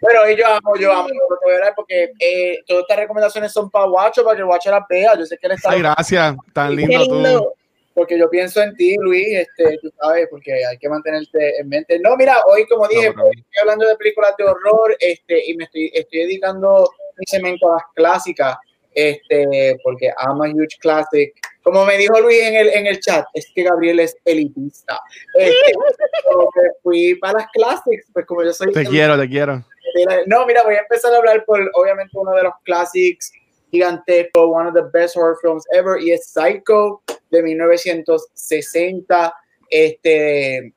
[0.00, 3.70] Pero yo amo, yo amo, lo voy a hablar porque eh, todas estas recomendaciones son
[3.70, 5.16] para Guacho, para que Guacho las vea.
[5.16, 6.34] Yo sé que él está Ay, gracias.
[6.52, 7.52] Tan Qué lindo tú.
[7.96, 11.98] Porque yo pienso en ti, Luis, este, tú sabes, porque hay que mantenerte en mente.
[11.98, 15.56] No, mira, hoy, como dije, No, pero- estoy hablando de películas de horror, este, y
[15.56, 18.56] me estoy, estoy dedicando mi segmento a las clásicas,
[18.92, 21.32] este, porque I'm a huge classic.
[21.62, 25.00] Como me dijo Luis en el, en el chat, es que Gabriel es elitista.
[25.38, 25.72] Este,
[26.82, 29.64] fui para las classics, pues como yo soy Te quiero, te quiero.
[30.26, 33.32] No, mira, voy a empezar a hablar por, obviamente, uno de los clásicos
[33.70, 39.34] gigantescos, one of the best horror films ever, y es Psycho de 1960.
[39.68, 40.72] Este,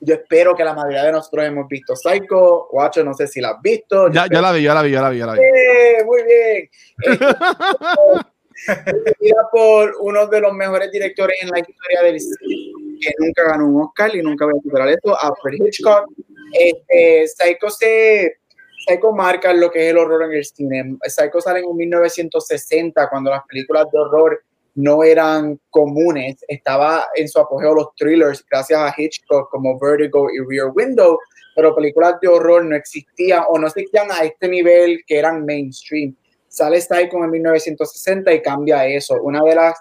[0.00, 2.68] yo espero que la mayoría de nosotros hemos visto Psycho.
[2.70, 4.10] Guacho, no sé si la has visto.
[4.10, 5.40] Ya, ya la vi, ya la vi, ya la vi, ya la vi.
[5.40, 6.70] Eh, muy bien.
[8.68, 13.66] Este, por uno de los mejores directores en la historia del cine, que nunca ganó
[13.66, 16.10] un Oscar y nunca voy a superar esto, Alfred Hitchcock.
[16.52, 18.40] Este, Psycho se
[18.86, 20.96] Psycho marca lo que es el horror en el cine.
[21.06, 26.36] Psycho sale en 1960 cuando las películas de horror no eran comunes.
[26.48, 31.18] Estaba en su apogeo los thrillers gracias a Hitchcock como Vertigo y Rear Window,
[31.54, 36.14] pero películas de horror no existían o no existían a este nivel que eran mainstream.
[36.48, 39.16] Sale Psycho en 1960 y cambia eso.
[39.22, 39.78] Una de las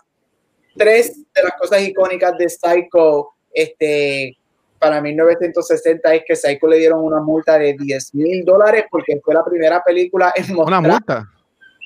[0.77, 4.37] tres de las cosas icónicas de Psycho este,
[4.77, 9.33] para 1960 es que Psycho le dieron una multa de 10 mil dólares porque fue
[9.33, 10.79] la primera película en mostrar.
[10.79, 11.29] Una multa.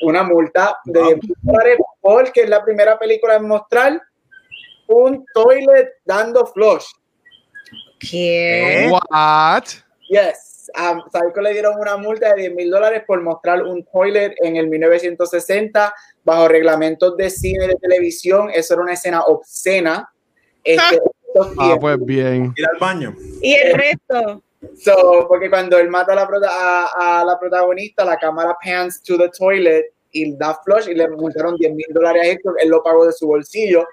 [0.02, 4.02] Una multa de 10 mil dólares porque es la primera película en mostrar
[4.88, 6.86] un toilet dando flush.
[8.00, 8.90] ¿Qué?
[8.92, 9.64] What?
[10.10, 10.72] Yes.
[10.76, 14.56] A Psycho le dieron una multa de 10 mil dólares por mostrar un toilet en
[14.56, 18.50] el 1960 bajo reglamentos de cine y de televisión.
[18.54, 20.12] Eso era una escena obscena.
[20.64, 21.00] Este,
[21.58, 22.54] Ah, pues bien.
[22.56, 23.16] Ir al baño.
[23.42, 24.44] ¿Y el resto?
[24.76, 29.18] So, porque cuando él mata a la, a, a la protagonista, la cámara pans to
[29.18, 32.82] the toilet y da flush y le multaron 10 mil dólares a Héctor, él lo
[32.84, 33.86] pagó de su bolsillo.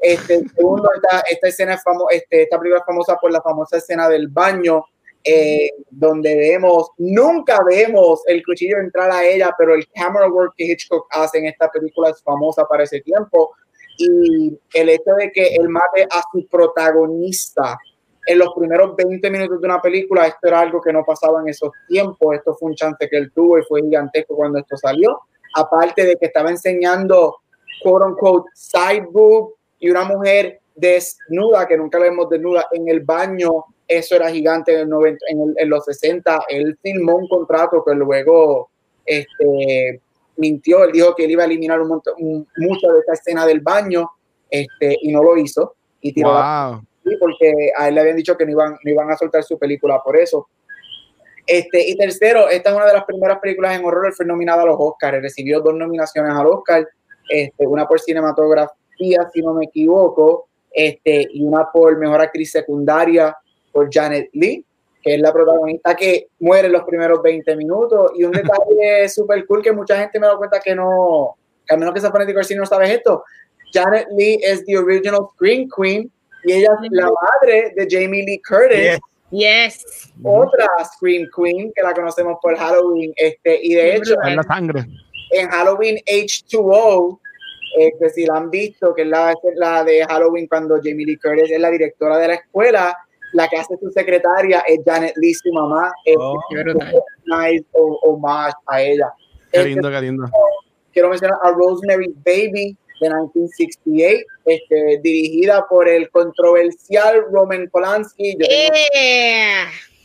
[0.00, 3.76] Este, segundo, esta, esta escena es famo- este, esta película es famosa por la famosa
[3.76, 4.84] escena del baño,
[5.22, 10.64] eh, donde vemos, nunca vemos el cuchillo entrar a ella, pero el camera work que
[10.64, 13.52] Hitchcock hace en esta película es famosa para ese tiempo.
[13.98, 17.78] Y el hecho de que él mate a su protagonista
[18.26, 21.48] en los primeros 20 minutos de una película, esto era algo que no pasaba en
[21.48, 25.20] esos tiempos, esto fue un chance que él tuvo y fue gigantesco cuando esto salió,
[25.56, 27.36] aparte de que estaba enseñando,
[27.82, 33.00] quote unquote, side boob y una mujer desnuda, que nunca la vemos desnuda, en el
[33.00, 37.28] baño, eso era gigante en, el 90, en, el- en los 60, él firmó un
[37.28, 38.70] contrato que luego
[39.04, 40.00] este,
[40.36, 42.14] mintió, él dijo que él iba a eliminar un montón,
[42.56, 44.10] mucha de esta escena del baño,
[44.48, 46.84] este, y no lo hizo, y tiró la Wow.
[47.04, 49.58] Sí, porque a él le habían dicho que no iban, no iban a soltar su
[49.58, 50.48] película por eso.
[51.46, 54.62] Este, y tercero, esta es una de las primeras películas en horror, él fue nominada
[54.62, 56.86] a los Oscars, recibió dos nominaciones al Oscar,
[57.28, 63.36] este, una por cinematografía, si no me equivoco, este, y una por mejor actriz secundaria
[63.72, 64.64] por Janet Lee,
[65.02, 68.12] que es la protagonista que muere en los primeros 20 minutos.
[68.16, 71.36] Y un detalle súper cool que mucha gente me da cuenta que no,
[71.66, 73.24] que al menos que sea fanático del cine no sabes esto.
[73.72, 76.10] Janet Lee es the original Scream Queen
[76.44, 78.98] y ella es la madre de Jamie Lee Curtis,
[79.30, 79.84] Yes.
[79.84, 80.12] Yes.
[80.24, 83.12] otra Scream Queen que la conocemos por Halloween.
[83.16, 84.86] Este, y de hecho, En la sangre.
[85.32, 87.18] en Halloween H2O,
[87.78, 91.16] eh, que si la han visto, que es la, la de Halloween cuando Jamie Lee
[91.16, 92.96] Curtis es la directora de la escuela,
[93.32, 95.92] la que hace su secretaria es Janet Lee, su mamá.
[96.04, 96.36] Es Oh.
[96.50, 99.12] Qué nice o- homage a ella.
[99.52, 100.24] Qué Este, lindo, qué lindo.
[100.92, 108.36] quiero mencionar a Rosemary's Baby de 1968, este, dirigida por el controversial Roman Polanski.
[108.38, 108.74] Yo tengo,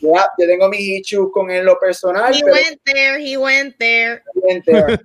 [0.00, 0.28] Yeah.
[0.38, 4.22] yo tengo mis issues con él lo personal, He pero went there, he went there.
[4.66, 4.98] Pero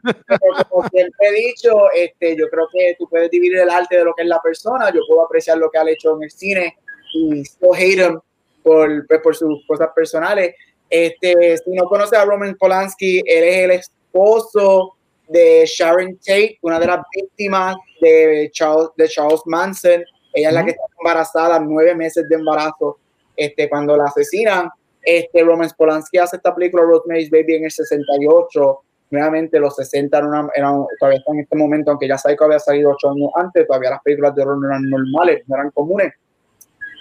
[0.69, 4.13] como siempre he dicho, este, yo creo que tú puedes dividir el arte de lo
[4.13, 4.91] que es la persona.
[4.93, 6.77] Yo puedo apreciar lo que ha hecho en el cine
[7.13, 8.19] y still hate him
[8.63, 10.55] por, pues, por sus cosas personales.
[10.89, 14.97] Este, si no conoces a Roman Polanski, él es el esposo
[15.31, 20.03] de Sharon Tate, una de las víctimas de Charles, de Charles Manson.
[20.33, 22.97] Ella es la que está embarazada, nueve meses de embarazo,
[23.35, 24.69] este, cuando la asesinan.
[25.01, 30.29] Este, Roman Polanski hace esta película Rosemary's Baby en el 68 nuevamente los 60 eran
[30.29, 33.67] una- eran- todavía están en este momento, aunque ya Psycho había salido ocho años antes,
[33.67, 36.13] todavía las películas de horror no eran normales, no eran comunes.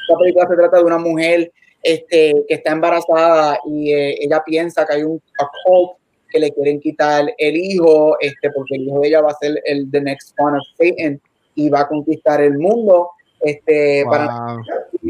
[0.09, 4.85] Esta película se trata de una mujer este, que está embarazada y eh, ella piensa
[4.85, 5.23] que hay un
[5.65, 5.93] cult
[6.31, 9.61] que le quieren quitar el hijo, este, porque el hijo de ella va a ser
[9.65, 11.21] el the next son of Satan
[11.55, 13.11] y va a conquistar el mundo.
[13.43, 14.63] Este, para Wow.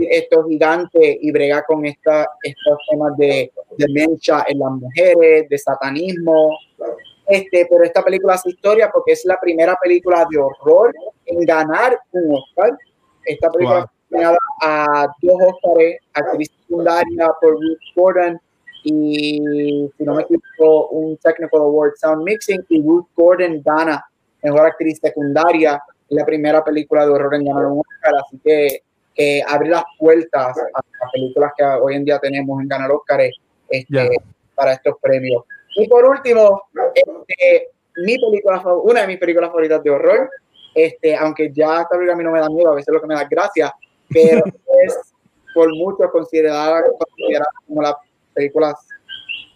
[0.08, 6.56] estos gigantes y brega con esta, estos temas de demencia en las mujeres, de satanismo.
[7.26, 10.94] Este, pero esta película hace historia porque es la primera película de horror
[11.26, 12.76] en ganar un Oscar.
[13.24, 13.86] Esta película Wow.
[14.08, 18.40] fue nominada a dos Oscars, actriz secundaria por Ruth Gordon
[18.84, 24.04] y, si no me equivoco, un Technical Award Sound Mixing y Ruth Gordon gana
[24.42, 25.82] mejor actriz secundaria.
[26.08, 28.82] Es la primera película de horror en ganar un Oscar, así que
[29.14, 33.36] que abre las puertas a las películas que hoy en día tenemos en ganar Oscars.
[33.70, 34.16] Este,
[34.54, 35.44] para estos premios.
[35.76, 36.62] Y por último,
[36.94, 40.28] este, mi película, una de mis películas favoritas de horror,
[40.74, 43.06] este, aunque ya esta película a mí no me da miedo, a veces lo que
[43.06, 43.72] me da gracia,
[44.08, 44.44] pero
[44.84, 44.98] es
[45.54, 47.96] por muchos considerada, considerada como la
[48.40, 48.74] película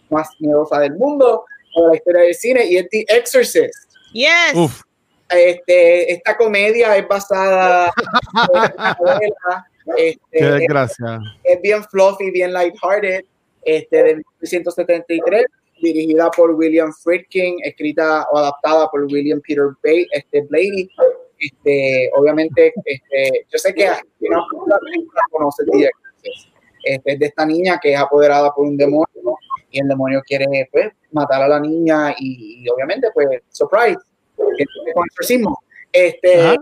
[0.09, 1.45] más miedosa del mundo,
[1.75, 3.91] o la historia del cine, y es The Exorcist.
[4.13, 4.53] Yes.
[4.53, 4.81] Uf,
[5.29, 9.67] Este, esta comedia es basada en una novela,
[9.97, 11.19] este, qué desgracia.
[11.43, 13.25] es bien fluffy, bien lighthearted,
[13.63, 15.45] este, de 1973,
[15.81, 20.89] dirigida por William Friedkin, escrita o adaptada por William Peter Bay, este, Blady.
[21.37, 26.54] Este, obviamente, este, yo sé que película conoce Exorcist.
[26.85, 29.37] Este, es de esta niña que es apoderada por un demonio
[29.71, 33.97] y el demonio quiere pues, matar a la niña y, y obviamente, pues, surprise,
[34.35, 35.57] con exorcismo.
[35.91, 36.55] Este, Ajá.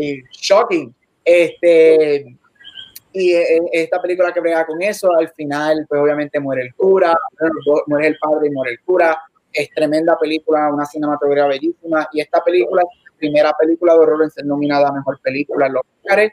[0.00, 0.94] eh, shocking.
[1.24, 2.36] Este,
[3.12, 7.14] y en esta película que brega con eso, al final, pues obviamente muere el cura,
[7.86, 9.20] muere el padre y muere el cura.
[9.52, 12.08] Es tremenda película, una cinematografía bellísima.
[12.12, 15.66] Y esta película es la primera película de horror en ser nominada a mejor película
[15.66, 16.32] en los Oscars.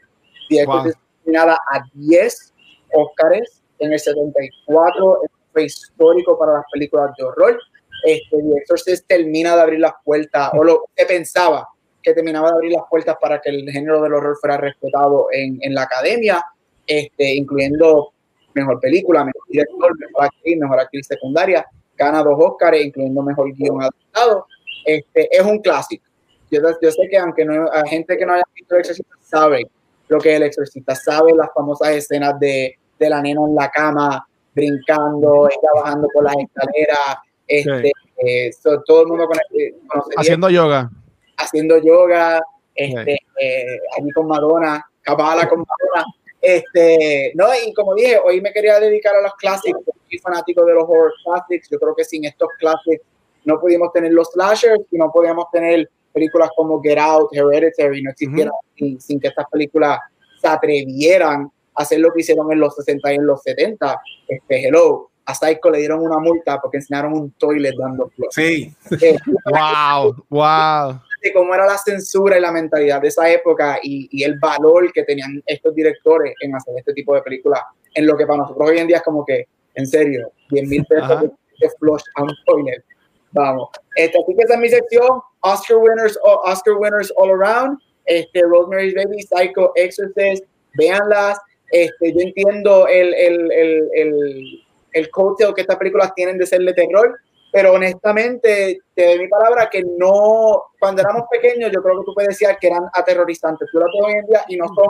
[0.66, 0.94] Wow.
[1.28, 2.54] Nominada a 10
[2.94, 5.22] Oscars en el 74.
[5.52, 7.60] Fue histórico para las películas de horror.
[8.04, 11.68] Este, The Exorcist termina de abrir las puertas, o lo que pensaba
[12.02, 15.58] que terminaba de abrir las puertas para que el género del horror fuera respetado en,
[15.62, 16.44] en la academia,
[16.86, 18.14] este, incluyendo
[18.54, 21.66] mejor película, mejor director, mejor actriz, mejor actriz secundaria,
[21.98, 24.46] gana dos Oscars, incluyendo mejor guion adaptado.
[24.86, 26.06] Este, es un clásico.
[26.50, 28.86] Yo, yo sé que aunque no hay gente que no haya visto el
[29.20, 29.70] sabe
[30.10, 33.70] lo que es el exorcista, sabe las famosas escenas de, de la nena en la
[33.70, 37.18] cama brincando, ella bajando por las escaleras,
[37.48, 40.90] este, eh, so- todo el mundo conoce, conoce Haciendo yoga.
[41.38, 42.42] haciendo yoga,
[42.74, 43.66] este, eh,
[43.98, 46.06] allí con Madonna, Kabbalah con Madonna.
[46.42, 50.74] Este, no, y como dije, hoy me quería dedicar a los clásicos, soy fanático de
[50.74, 51.68] los horror classics.
[51.70, 53.06] Yo creo que sin estos clásicos
[53.46, 58.12] no pudimos tener los slashers y no podíamos tener películas como Get Out, Hereditary, no
[58.12, 60.00] existieran sin, sin que estas películas
[60.42, 64.02] se atrevieran a hacer lo que hicieron en los 60 y en los 70.
[64.28, 68.34] Este, hello, a Psycho le dieron una multa porque enseñaron un toilet dando flores.
[68.34, 71.00] Sí, Eh, Wow, wow.
[71.22, 74.92] de cómo era la censura y la mentalidad de esa época y, y el valor
[74.94, 77.62] que tenían estos directores en hacer este tipo de películas,
[77.94, 80.86] en lo que para nosotros hoy en día es como que, en serio, 10 mil
[80.86, 81.22] pesos
[81.60, 82.84] de flush a un toilet.
[83.32, 83.70] Vamos.
[83.96, 85.22] Este, así que esa es mi sección.
[85.42, 87.80] Oscar winners, Oscar winners all around.
[88.06, 91.38] Este, Rosemary's Baby, Psycho, Exorcist, véanlas.
[91.72, 94.64] Este, yo entiendo el, el, el, el,
[94.94, 97.20] el coattail que estas películas tienen de ser de terror,
[97.52, 102.14] pero honestamente, te doy mi palabra que no, cuando éramos pequeños, yo creo que tú
[102.14, 103.68] puedes decir que eran aterrorizantes.
[103.72, 104.88] Tú las ves hoy en día y no son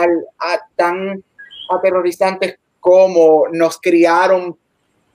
[0.00, 1.22] al- a- tan
[1.70, 4.56] aterrorizantes como nos criaron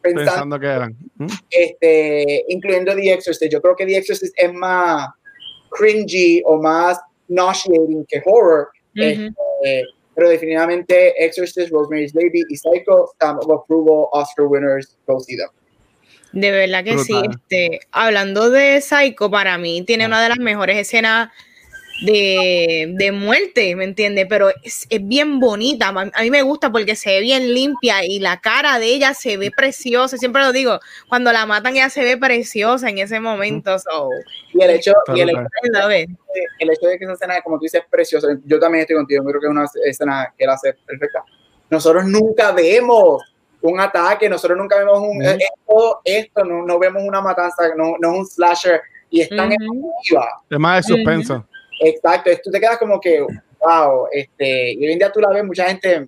[0.02, 0.98] pensando, Pensando que eran.
[1.18, 1.28] ¿Mm?
[1.50, 3.52] este, incluyendo The Exorcist.
[3.52, 5.10] Yo creo que The Exorcist es más
[5.70, 8.70] cringy o más nauseating que horror.
[8.94, 9.34] Este,
[10.14, 15.50] pero definitivamente Exorcist, Rosemary's Baby y Psycho, stamp of approval, Oscar winners, go see them.
[16.34, 17.14] De verdad que sí.
[17.30, 21.30] Este, hablando de Psycho, para mí tiene una de las mejores escenas
[22.02, 24.26] de, de muerte, ¿me entiendes?
[24.28, 25.90] Pero es, es bien bonita.
[25.90, 29.14] A a mí me gusta porque se ve bien limpia y la cara de ella
[29.14, 30.18] se ve preciosa.
[30.18, 33.78] Siempre lo digo, cuando la matan ella se ve preciosa en ese momento.
[33.80, 34.10] So,
[34.54, 36.08] Y el hecho, y el hecho de-
[36.60, 38.28] el hecho de que esa escena, como tú dices, es preciosa.
[38.46, 41.24] Yo también estoy contigo, yo creo que es una escena que la hace perfecta.
[41.70, 43.22] Nosotros nunca vemos
[43.62, 45.22] un ataque, nosotros nunca vemos un...
[45.22, 45.30] Ujú.
[45.38, 49.48] esto, esto no, no vemos una matanza, no, no es un slasher y es tan
[49.52, 49.56] Ujú.
[49.62, 50.28] emotiva.
[50.50, 51.46] Es más de suspenso.
[51.82, 55.30] Exacto, es- tú te quedas como que, wow, este, y hoy en día tú la
[55.30, 56.08] ves, mucha gente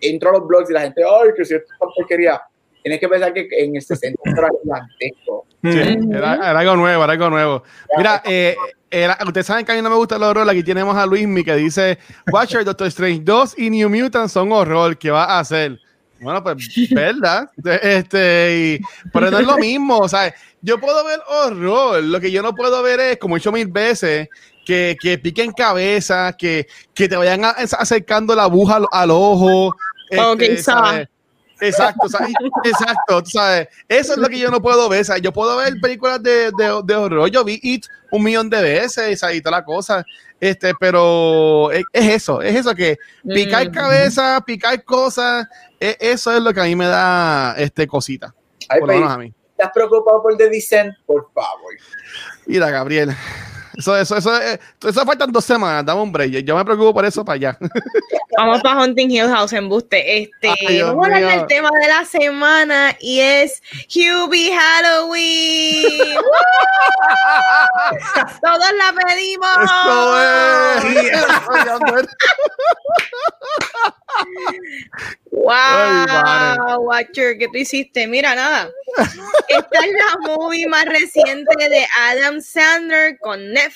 [0.00, 2.40] entró a los blogs y la gente, ay, que si esto es una porquería.
[2.82, 5.46] Tienes que pensar que en el 60 era gigantesco.
[5.62, 7.62] Sí, era, era algo nuevo, era algo nuevo.
[7.96, 8.56] Mira, eh,
[8.90, 10.48] era- ustedes saben que a mí no me gusta el horror.
[10.48, 11.98] Aquí tenemos a Luismi que dice:
[12.32, 14.96] Watcher, Doctor Strange 2 y New Mutants son horror.
[14.96, 15.78] ¿Qué va a hacer?
[16.22, 16.56] Bueno, pues,
[16.90, 17.50] ¿verdad?
[17.82, 18.80] Este, y,
[19.12, 19.98] pero no es lo mismo.
[19.98, 22.02] O sea, yo puedo ver horror.
[22.02, 24.26] Lo que yo no puedo ver es, como he hecho mil veces,
[24.70, 29.74] que, que piquen cabeza, que, que te vayan a- acercando la aguja al, al ojo.
[30.10, 30.56] Este.
[30.62, 31.08] ¿sabes?
[31.60, 32.26] Exacto, o sea,
[32.64, 33.68] exacto, tú sabes.
[33.88, 35.02] Eso es lo que yo no puedo ver.
[35.02, 37.28] O sea, yo puedo ver películas de, de, de horror.
[37.30, 40.04] Yo vi It un millón de veces sea, y toda la cosa.
[40.40, 43.72] Este, pero es, es eso, es eso que picar Mm.
[43.72, 45.46] cabeza, picar cosas,
[45.78, 48.34] e- eso es lo que a mí me da este cosita.
[48.68, 49.32] Ay, Por lo menos a mí.
[49.50, 50.94] ¿Estás preocupado por The Descent?
[51.06, 51.74] Por favor.
[52.46, 53.14] Mira, Gabriel.
[53.80, 56.44] Eso, eso, eso, eh, eso faltan dos semanas, dame un break.
[56.44, 57.58] Yo me preocupo por eso para allá.
[58.36, 60.22] Vamos para Hunting Hill House en Buste.
[60.22, 65.84] Este, Ay, vamos a hablar del tema de la semana y es Hubie Halloween.
[68.42, 69.48] Todos la pedimos.
[69.62, 70.84] Esto es.
[70.84, 72.04] Ay,
[75.32, 78.06] Wow, Watcher, ¿qué tú hiciste?
[78.06, 78.68] Mira, nada.
[79.48, 83.69] Esta es la movie más reciente de Adam Sandler con Netflix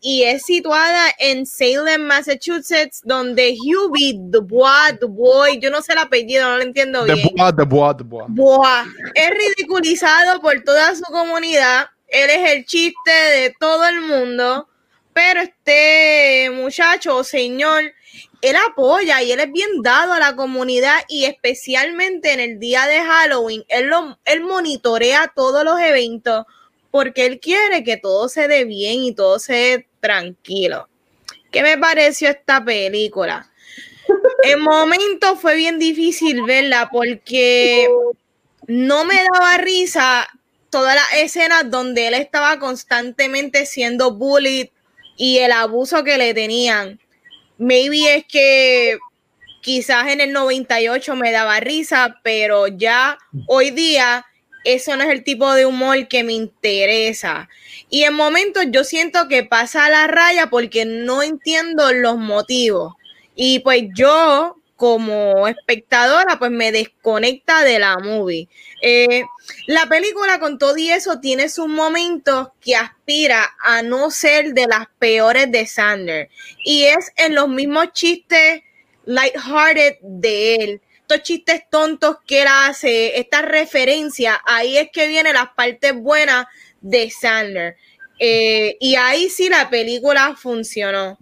[0.00, 6.48] y es situada en Salem, Massachusetts, donde Hubie Dubois, Dubois, yo no sé el apellido,
[6.48, 7.18] no lo entiendo bien.
[7.36, 8.86] bois, de bois, de bois.
[9.14, 11.86] Es ridiculizado por toda su comunidad.
[12.06, 14.68] Él es el chiste de todo el mundo.
[15.12, 17.82] Pero este muchacho o señor,
[18.40, 22.86] él apoya y él es bien dado a la comunidad y especialmente en el día
[22.86, 26.46] de Halloween, él, lo, él monitorea todos los eventos
[26.90, 30.88] porque él quiere que todo se dé bien y todo se dé tranquilo.
[31.50, 33.50] ¿Qué me pareció esta película?
[34.42, 37.88] En momentos fue bien difícil verla porque
[38.66, 40.26] no me daba risa
[40.70, 44.68] todas las escenas donde él estaba constantemente siendo bullied
[45.16, 47.00] y el abuso que le tenían.
[47.58, 48.98] Maybe es que
[49.60, 54.24] quizás en el 98 me daba risa, pero ya hoy día
[54.64, 57.48] eso no es el tipo de humor que me interesa.
[57.90, 62.94] Y en momentos yo siento que pasa la raya porque no entiendo los motivos.
[63.34, 68.48] Y pues yo, como espectadora, pues me desconecta de la movie.
[68.82, 69.24] Eh,
[69.66, 74.66] la película con todo y eso tiene sus momentos que aspira a no ser de
[74.66, 76.28] las peores de Sander.
[76.64, 78.62] Y es en los mismos chistes
[79.04, 80.80] lighthearted de él.
[81.10, 86.44] Estos chistes tontos que él hace, esta referencia, ahí es que vienen las partes buenas
[86.82, 87.76] de Sandler.
[88.18, 91.16] Eh, y ahí sí la película funcionó.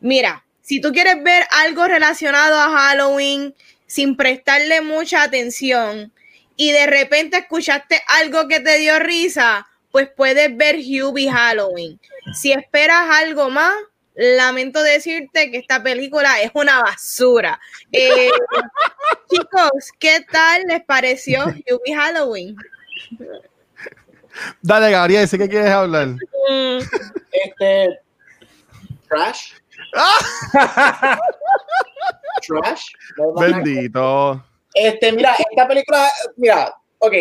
[0.00, 3.54] Mira, si tú quieres ver algo relacionado a Halloween
[3.86, 6.12] sin prestarle mucha atención
[6.58, 11.98] y de repente escuchaste algo que te dio risa, pues puedes ver Hubie Halloween.
[12.34, 13.72] Si esperas algo más,
[14.18, 17.60] lamento decirte que esta película es una basura.
[17.92, 18.30] Eh,
[19.30, 22.56] chicos, ¿qué tal les pareció Hubie Halloween?
[24.60, 26.08] Dale, Gabriel, sé que quieres hablar.
[26.08, 26.78] Mm,
[27.32, 28.00] Este.
[29.08, 29.52] Trash.
[32.46, 32.86] Trash.
[33.38, 34.44] Bendito.
[34.74, 37.14] Este, mira, esta película, mira, ok.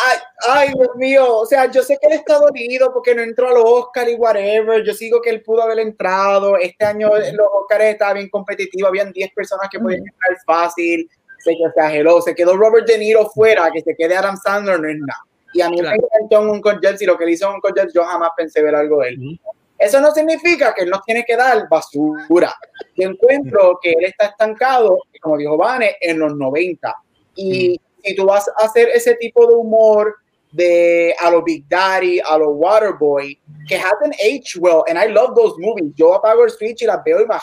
[0.00, 0.18] Ay,
[0.48, 3.52] ay, Dios mío, o sea, yo sé que él está dolido porque no entró a
[3.52, 4.82] los Oscars y whatever.
[4.82, 6.56] Yo sigo que él pudo haber entrado.
[6.56, 11.08] Este año los Oscars estaban bien competitivos, habían 10 personas que podían entrar fácil.
[11.38, 14.96] Se exageró, se quedó Robert De Niro fuera, que se quede Adam Sandler no es
[14.98, 15.20] nada.
[15.52, 15.96] Y a mí Claro.
[16.00, 18.74] me encantó un Jets y lo que le hizo Uncle Jets, yo jamás pensé ver
[18.74, 19.40] algo de él.
[19.78, 22.54] Eso no significa que él nos tiene que dar basura.
[22.96, 26.94] Yo encuentro que él está estancado, como dijo Vane, en los 90.
[27.34, 30.16] Y si tú vas a hacer ese tipo de humor
[30.52, 33.38] de a los Big Daddy, a los Waterboy,
[33.68, 35.92] que haven't aged well, and I love those movies.
[35.96, 37.34] Yo apago el switch y las veo y me.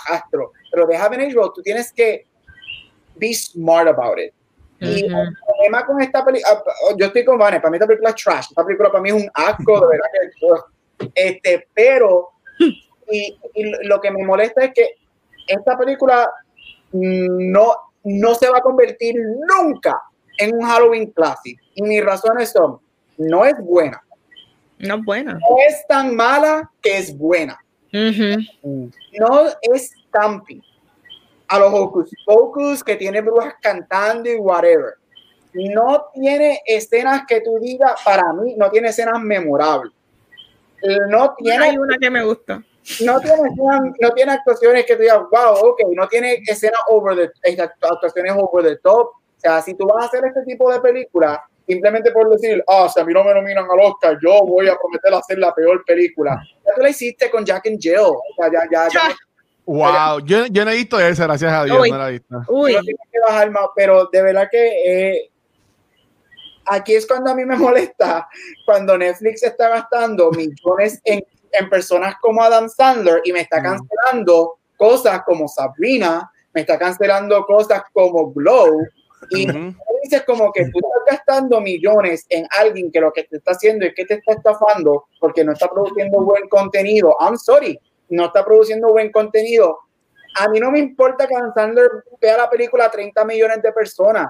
[0.71, 1.51] Pero they haven't aged well.
[1.53, 2.25] Tú tienes que
[3.15, 4.33] be smart about it.
[4.81, 6.63] Y el problema con esta película,
[6.97, 9.15] yo estoy con Vane, para mí esta película es trash, esta película para mí es
[9.15, 10.07] un asco, de verdad
[10.97, 12.29] que, este, pero,
[13.11, 14.95] y, y lo que me molesta es que
[15.47, 16.31] esta película
[16.93, 20.01] no, no se va a convertir nunca
[20.39, 21.57] en un Halloween Classic.
[21.75, 22.79] Y mis razones son,
[23.17, 24.01] no es buena,
[24.79, 25.33] No, bueno.
[25.33, 27.57] no es tan mala que es buena
[27.93, 28.89] Ujú.
[29.19, 30.61] no es camping
[31.47, 34.93] a los Hocus Pocus que tiene brujas cantando y whatever.
[35.53, 39.91] No tiene escenas que tú digas, para mí, no tiene escenas memorables.
[41.09, 42.63] No tiene, Hay una que me gusta.
[43.03, 43.41] no tiene,
[43.99, 48.33] no tiene actuaciones que tú digas, wow, ok, no tiene escenas over the, eh, actuaciones
[48.37, 49.09] over the top.
[49.39, 52.89] O sea, si tú vas a hacer este tipo de película, simplemente por decir, ah,
[52.93, 55.83] si a mí no me nominan al Oscar, yo voy a prometer hacer la peor
[55.85, 56.37] película.
[56.65, 57.97] Ya tú la hiciste con Jack and Jill.
[57.99, 59.15] O sea, ya, ya, ya.
[59.65, 61.91] Wow, yo, yo no he visto esa, gracias a Dios, Uy.
[61.91, 62.41] no la he visto.
[62.49, 64.67] Uy, tiene que bajar más, pero de verdad que
[65.13, 65.29] eh,
[66.65, 68.27] aquí es cuando a mí me molesta,
[68.65, 73.63] cuando Netflix está gastando millones en, en personas como Adam Sandler y me está Mm.
[73.63, 78.87] cancelando cosas como Sabrina, me está cancelando cosas como Glow,
[79.29, 79.75] y Ujú.
[80.03, 83.85] dices como que tú estás gastando millones en alguien que lo que te está haciendo
[83.85, 87.15] es que te está estafando porque no está produciendo buen contenido.
[87.19, 89.79] I'm sorry, no está produciendo buen contenido.
[90.39, 91.89] A mí no me importa que Adam Sandler
[92.21, 94.27] vea la película a 30 millones de personas.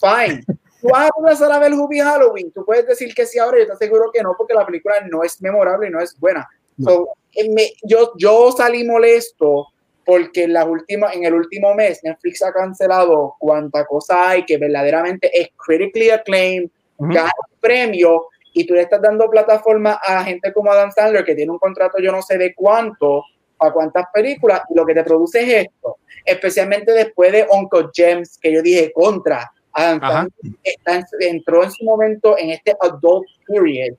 [0.00, 0.42] Fine.
[0.80, 3.66] tú vas a empezar a ver Hubie Halloween, tú puedes decir que sí ahora, yo
[3.66, 6.46] te aseguro que no, porque la película no es memorable y no es buena.
[6.82, 9.68] So, eh, me- yo, yo salí molesto
[10.04, 14.58] porque en, las últimas, en el último mes Netflix ha cancelado cuánta cosa hay que
[14.58, 17.12] verdaderamente es critically acclaimed, Ujú.
[17.12, 21.34] gana un premio y tú le estás dando plataforma a gente como Adam Sandler que
[21.34, 23.24] tiene un contrato yo no sé de cuánto,
[23.58, 28.38] a cuántas películas y lo que te produce es esto, especialmente después de Uncle James
[28.40, 29.50] que yo dije contra.
[29.72, 30.00] Adam.
[30.00, 33.96] Sandler está entró en su momento en este adult period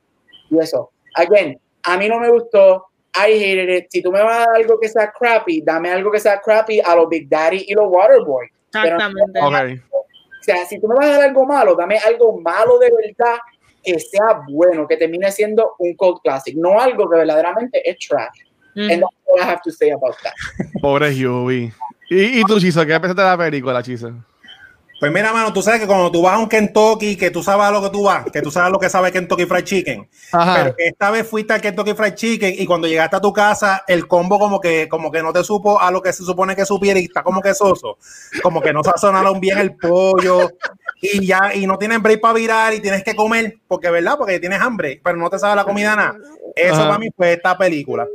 [0.49, 0.91] y eso.
[1.16, 2.86] Again, a mí no me gustó.
[3.18, 3.88] I hated it.
[3.89, 6.80] Si tú me vas a dar algo que sea crappy, dame algo que sea crappy
[6.80, 8.47] a los Big Daddy y los Waterboy.
[8.68, 9.39] Exactamente.
[9.41, 9.55] Ok.
[9.91, 13.39] O sea, si tú me vas a dar algo malo, dame algo malo de verdad
[13.84, 18.41] que sea bueno, que termine siendo un cult classic, no algo que verdaderamente es trash.
[18.76, 18.91] Ujú.
[18.91, 20.34] And that's all I have to say about that.
[20.82, 21.72] Pobre Hubie.
[22.09, 24.11] ¿Y, y tú, Chizo, qué pensaste de la película, Chizo?
[25.06, 27.68] Pues mira, mano, tú sabes que cuando tú vas a un Kentucky, que tú sabes
[27.68, 30.56] a lo que tú vas, que tú sabes lo que sabe Kentucky Fried Chicken, Ajá.
[30.56, 33.84] pero que esta vez fuiste al Kentucky Fried Chicken y cuando llegaste a tu casa,
[33.88, 36.66] el combo como que, como que no te supo a lo que se supone que
[36.66, 37.99] supiera y está como que soso,
[38.41, 40.49] como que no sazonaron bien el pollo
[40.99, 44.39] y ya, y no tienen break para virar y tienes que comer, porque verdad, porque
[44.39, 46.16] tienes hambre, pero no te sabe la comida nada.
[46.56, 46.88] Eso Ajá.
[46.88, 48.08] para mí fue esta película.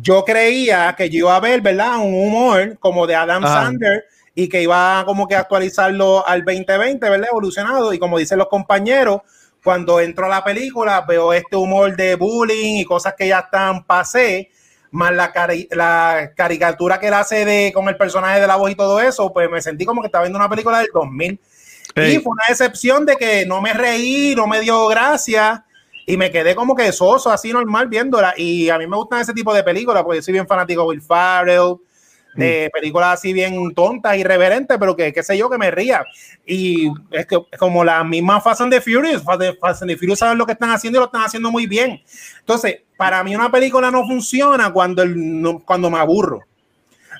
[0.00, 1.98] Yo creía que yo iba a ver, ¿verdad?
[1.98, 3.42] Un humor como de Adam.
[3.42, 7.28] Sandler y que iba como que a actualizarlo al 2020, ¿verdad?
[7.30, 7.92] Evolucionado.
[7.92, 9.20] Y como dicen los compañeros,
[9.62, 13.84] cuando entro a la película veo este humor de bullying y cosas que ya están
[13.84, 14.50] pasé,
[14.90, 18.70] más la, cari- la caricatura que él hace de, con el personaje de la voz
[18.70, 21.40] y todo eso, pues me sentí como que estaba viendo una película del 2000.
[21.94, 22.16] Ey.
[22.16, 25.64] Y fue una decepción de que no me reí, no me dio gracia
[26.06, 28.34] y me quedé como que soso, así normal viéndola.
[28.36, 30.88] Y a mí me gustan ese tipo de películas, porque yo soy bien fanático de
[30.88, 31.76] Will Farrell,
[32.34, 36.04] de películas así bien tontas, irreverentes, pero que qué sé yo, que me ría.
[36.46, 40.18] Y es que es como la misma Fast and the Furious, Fast and- the Furious
[40.18, 42.00] saben lo que están haciendo y lo están haciendo muy bien.
[42.40, 46.40] Entonces, para mí una película no funciona cuando, el- no- cuando me aburro.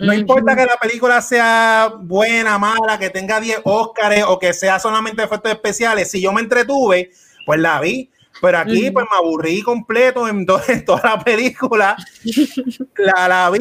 [0.01, 4.79] No importa que la película sea buena, mala, que tenga 10 Óscares o que sea
[4.79, 7.11] solamente efectos especiales, si yo me entretuve,
[7.45, 8.11] pues la vi.
[8.43, 11.97] Pero aquí pues me aburrí completo en, to- en toda la película.
[12.97, 13.59] la, la vi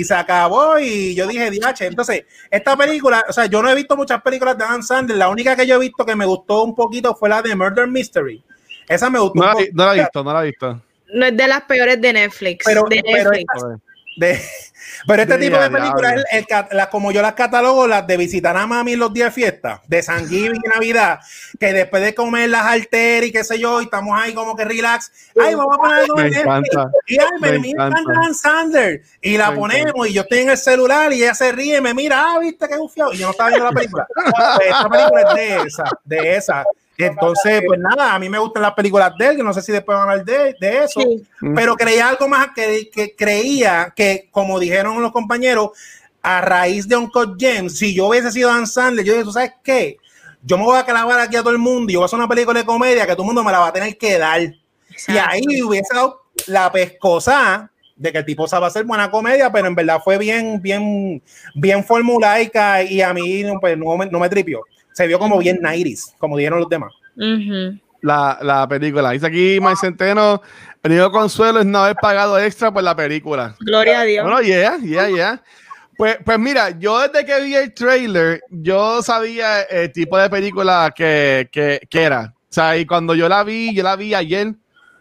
[0.00, 1.86] y se acabó y yo dije, diache.
[1.86, 5.16] Entonces, esta película, o sea, yo no he visto muchas películas de Adam Sandler.
[5.18, 7.86] La única que yo he visto que me gustó un poquito fue la de Murder
[7.86, 8.42] Mystery.
[8.88, 9.38] Esa me gustó.
[9.40, 10.82] No la, no la he visto, no la he visto.
[11.14, 12.64] No es de las peores de Netflix.
[12.64, 13.44] Pero- de pero Netflix.
[13.54, 13.80] esta-
[14.16, 14.40] de-
[15.06, 18.16] pero este De tipo de películas, el- el las como yo las catalogo, las de
[18.16, 21.20] visitar a mami los días de fiesta, de San Giving y Navidad,
[21.58, 24.64] que después de comer las alter y qué sé yo, y estamos ahí como que
[24.64, 25.10] relax,
[25.40, 26.90] ay, vamos a poner algo Me encanta.
[27.06, 28.00] Y ay, me, Me me encanta.
[28.00, 29.02] encanta Sandler.
[29.20, 31.94] Y la Me ponemos, y yo estoy en el celular, y ella se ríe, me
[31.94, 33.12] mira, ah, viste qué bufiado.
[33.12, 34.06] Y yo no estaba viendo la película.
[34.14, 36.64] Pues esta película es de esa, de esa.
[37.06, 39.72] Entonces, pues nada, a mí me gustan las películas de él, que no sé si
[39.72, 41.26] después van a hablar de, de eso Sí.
[41.54, 45.70] pero creía algo más que, que creía que, como dijeron los compañeros,
[46.22, 49.52] a raíz de Uncle James, si yo hubiese sido Dan Sandler, yo dije, ¿tú sabes
[49.62, 49.96] qué?
[50.42, 52.18] Yo me voy a clavar aquí a todo el mundo y yo voy a hacer
[52.18, 54.40] una película de comedia que todo el mundo me la va a tener que dar.
[54.40, 59.66] Y ahí hubiese dado la pescosa de que el tipo sabe hacer buena comedia, pero
[59.68, 61.22] en verdad fue bien, bien,
[61.54, 64.62] bien formulaica y a mí pues, no, me, no me tripió.
[64.92, 66.92] Se vio como bien nairis, como dijeron los demás.
[68.00, 69.10] La, la película.
[69.10, 70.42] Dice aquí Mike Centeno,
[70.82, 73.54] el único consuelo es no haber pagado extra por la película.
[73.60, 74.24] Gloria a Dios.
[74.24, 75.42] Bueno, yeah, yeah, yeah.
[75.96, 80.92] Pues, pues mira, yo desde que vi el trailer, yo sabía el tipo de película
[80.94, 82.34] que, que, que era.
[82.36, 84.54] O sea, y cuando yo la vi, yo la vi ayer.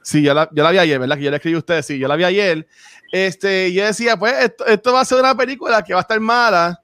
[0.03, 1.17] Sí, yo la, yo la vi ayer, ¿verdad?
[1.17, 2.67] Que yo le escribí a ustedes, sí, yo la vi ayer.
[3.11, 6.19] Este, yo decía, pues, esto, esto va a ser una película que va a estar
[6.19, 6.80] mala,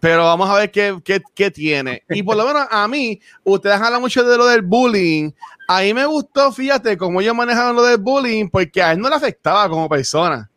[0.00, 2.02] pero vamos a ver qué, qué, qué tiene.
[2.08, 5.30] Y por lo menos a mí, ustedes hablan mucho de lo del bullying.
[5.66, 9.08] A mí me gustó, fíjate, cómo ellos manejaron lo del bullying, porque a él no
[9.08, 10.50] le afectaba como persona.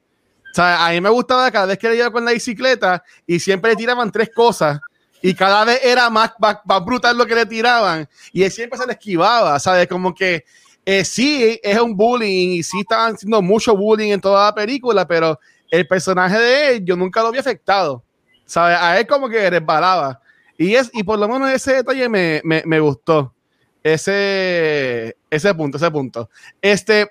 [0.51, 3.39] O sea, a mí me gustaba cada vez que le iba con la bicicleta y
[3.39, 4.79] siempre le tiraban tres cosas
[5.21, 8.85] y cada vez era más, más, brutal lo que le tiraban y él siempre se
[8.85, 9.87] le esquivaba, ¿sabes?
[9.87, 10.43] Como que
[10.83, 15.07] eh, sí es un bullying y sí estaban haciendo mucho bullying en toda la película,
[15.07, 15.39] pero
[15.69, 18.03] el personaje de él yo nunca lo había afectado,
[18.51, 18.77] ¿sabes?
[18.79, 20.19] A él como que resbalaba.
[20.57, 23.33] Y, es, y por lo menos ese detalle me, me, me gustó.
[23.81, 26.29] Ese, ese punto, ese punto.
[26.61, 27.09] Este,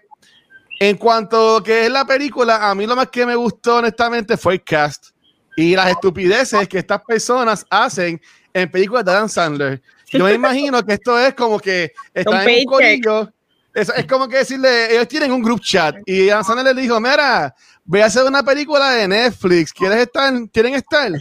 [0.78, 4.36] en cuanto a que es la película, a mí lo más que me gustó honestamente
[4.36, 5.09] fue el cast
[5.57, 8.20] y las estupideces que estas personas hacen
[8.53, 9.82] en películas de Dan Sandler.
[10.11, 13.32] Yo me imagino que esto es como que están en un corillo,
[13.73, 16.99] Es, es como que decirle, ellos tienen un group chat y Adam Sandler le dijo,
[17.01, 17.55] mira,
[17.85, 20.33] voy a hacer una película de Netflix, ¿quieres estar?
[20.53, 21.12] ¿Quieren estar?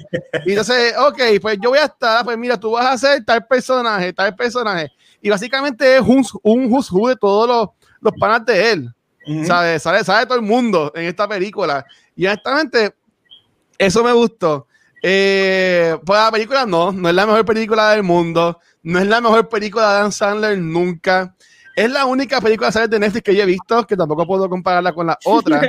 [0.46, 3.46] Y entonces, ok, pues yo voy a estar, pues mira, tú vas a hacer tal
[3.46, 4.88] personaje, tal personaje.
[5.22, 7.70] Y básicamente es un, un who's who de todos los,
[8.02, 8.96] los panas de él.
[9.28, 9.46] Ujú.
[9.46, 9.80] ¿Sabe?
[9.80, 11.86] Sabe, sabe todo el mundo en esta película.
[12.16, 12.96] Y honestamente,
[13.78, 14.68] eso me gustó.
[15.02, 19.22] Eh, pues la película no, no es la mejor película del mundo, no es la
[19.22, 21.36] mejor película de Dan Sandler nunca.
[21.80, 22.90] Es la única película ¿sabes?
[22.90, 25.62] de Netflix que yo he visto, que tampoco puedo compararla con la otra.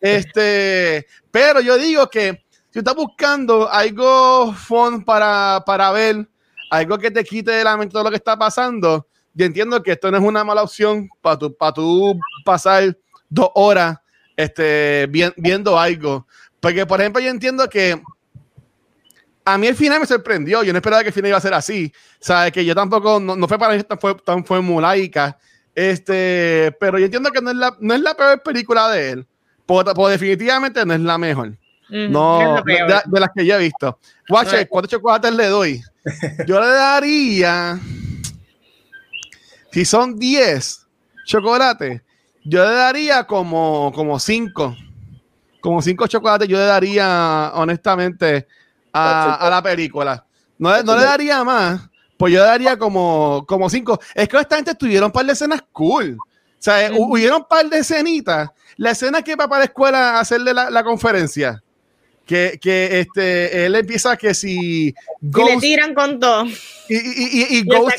[0.00, 6.26] este, pero yo digo que si estás buscando algo fun para, para ver,
[6.70, 9.92] algo que te quite de la mente todo lo que está pasando, yo entiendo que
[9.92, 12.96] esto no es una mala opción para tu, para tu pasar
[13.28, 13.98] dos horas
[14.36, 16.26] este, vi- viendo algo.
[16.60, 18.00] Porque, por ejemplo, yo entiendo que
[19.44, 20.62] a mí el final me sorprendió.
[20.62, 21.92] Yo no esperaba que el final iba a ser así.
[22.20, 25.36] O sea, que yo tampoco, no, no fue para mí tan, fue, tan formulaica.
[25.74, 29.26] Este, pero yo entiendo que no es la, no es la peor película de él.
[29.66, 31.56] Pues definitivamente no es la mejor.
[31.88, 33.98] No, de, las que yo he visto.
[34.30, 35.82] Watcher, ¿cuántos chocolates le doy?
[36.46, 37.78] Yo le daría.
[39.70, 40.86] Si son 10
[41.26, 42.00] chocolates,
[42.44, 44.76] yo le daría como, como 5.
[45.60, 48.46] Como 5 chocolates yo le daría, honestamente,
[48.92, 50.24] a, a la película.
[50.58, 51.80] No, le- no le daría más,
[52.16, 53.98] pues yo daría como 5.
[54.14, 56.16] es que honestamente tuvieron un par de escenas cool.
[56.18, 56.24] O
[56.58, 58.50] sea, hu- hubieron un par de escenitas.
[58.76, 61.62] La escena que va para la escuela a hacerle la, la conferencia.
[62.24, 66.44] Que, que este, él empieza que si Y le Ghost tiran con todo.
[66.88, 67.96] y, y, y, y Ghost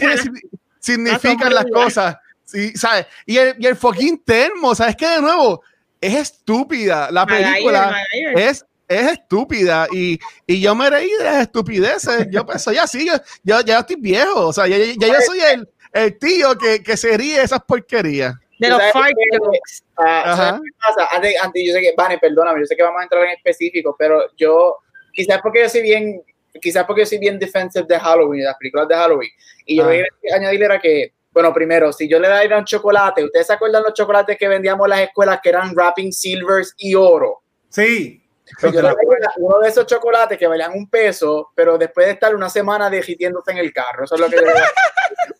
[0.80, 2.16] significan las cosas.
[2.46, 3.06] Sí, ¿sabes?
[3.26, 5.08] Y el, y el fucking termo, ¿sabes qué?
[5.08, 5.62] De nuevo,
[6.00, 7.10] es estúpida.
[7.12, 7.96] La película
[8.36, 8.66] es,
[9.00, 9.88] es estúpida.
[9.92, 12.28] Y, y yo me reí de las estupideces.
[12.32, 13.14] Yo pues, soy así, yo,
[13.44, 14.48] yo ya estoy viejo.
[14.48, 17.62] O sea, ya, ya- ya yo soy el, el tío que, que se ríe esas
[17.64, 18.34] porquerías.
[18.60, 19.84] De los jokes.
[19.98, 20.36] Ah, Ajá.
[20.50, 21.10] ¿sabes qué pasa?
[21.16, 23.96] Antes, antes, yo sé que, Vane, perdóname, yo sé que vamos a entrar en específico,
[23.98, 24.78] pero yo,
[25.12, 26.22] quizás porque yo soy bien,
[26.62, 29.30] quizás porque yo soy bien defensive de Halloween, de las películas de Halloween,
[29.66, 29.90] y yo Ah.
[29.90, 33.84] quería añadir era que, bueno, primero, si yo le daría un chocolate, ¿ustedes se acuerdan
[33.84, 37.42] los chocolates que vendíamos en las escuelas que eran wrapping silvers y oro?
[37.70, 38.23] Sí.
[38.62, 38.70] Yo
[39.38, 43.52] uno de esos chocolates que valían un peso, pero después de estar una semana derritiéndose
[43.52, 44.38] en el carro, eso es lo que.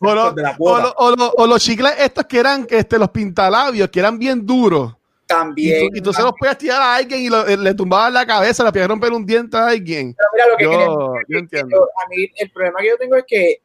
[0.00, 0.82] O, lo- o cuota.
[0.82, 4.44] lo- o lo- o los chicles estos que eran este, los pintalabios, que eran bien
[4.44, 4.92] duros.
[4.92, 5.88] Y también.
[5.90, 8.26] tú, y tú se los podías tirar a alguien y lo- eh, le tumbaban la
[8.26, 10.14] cabeza, le podías romper un diente a alguien.
[10.16, 11.88] Pero mira, lo que quería Yo, decir yo entiendo.
[12.04, 13.60] a mí el problema que yo tengo es que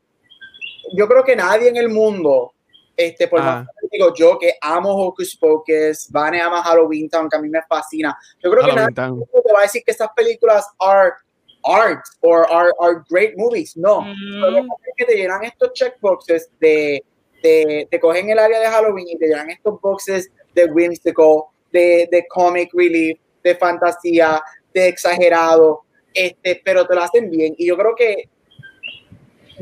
[0.93, 2.53] yo creo que nadie en el mundo,
[2.99, 3.43] este, por Ah.
[3.43, 7.47] más que digo yo que amo Hocus Pocus, Vane ama Halloween Town, que a mí
[7.47, 8.17] me fascina.
[8.43, 9.09] Yo creo que nadie Halloween Town.
[9.19, 11.13] mundo te va a decir que estas películas are
[11.63, 13.77] art or are, are great movies.
[13.77, 14.01] No.
[14.01, 14.39] Mm.
[14.41, 17.01] Lo que que te llenan estos checkboxes de,
[17.41, 22.09] de, te cogen el área de Halloween y te llenan estos boxes de whimsical, de,
[22.11, 24.43] de comic relief, de fantasía,
[24.73, 25.83] de exagerado,
[26.13, 27.55] este, pero te lo hacen bien.
[27.57, 28.27] Y yo creo que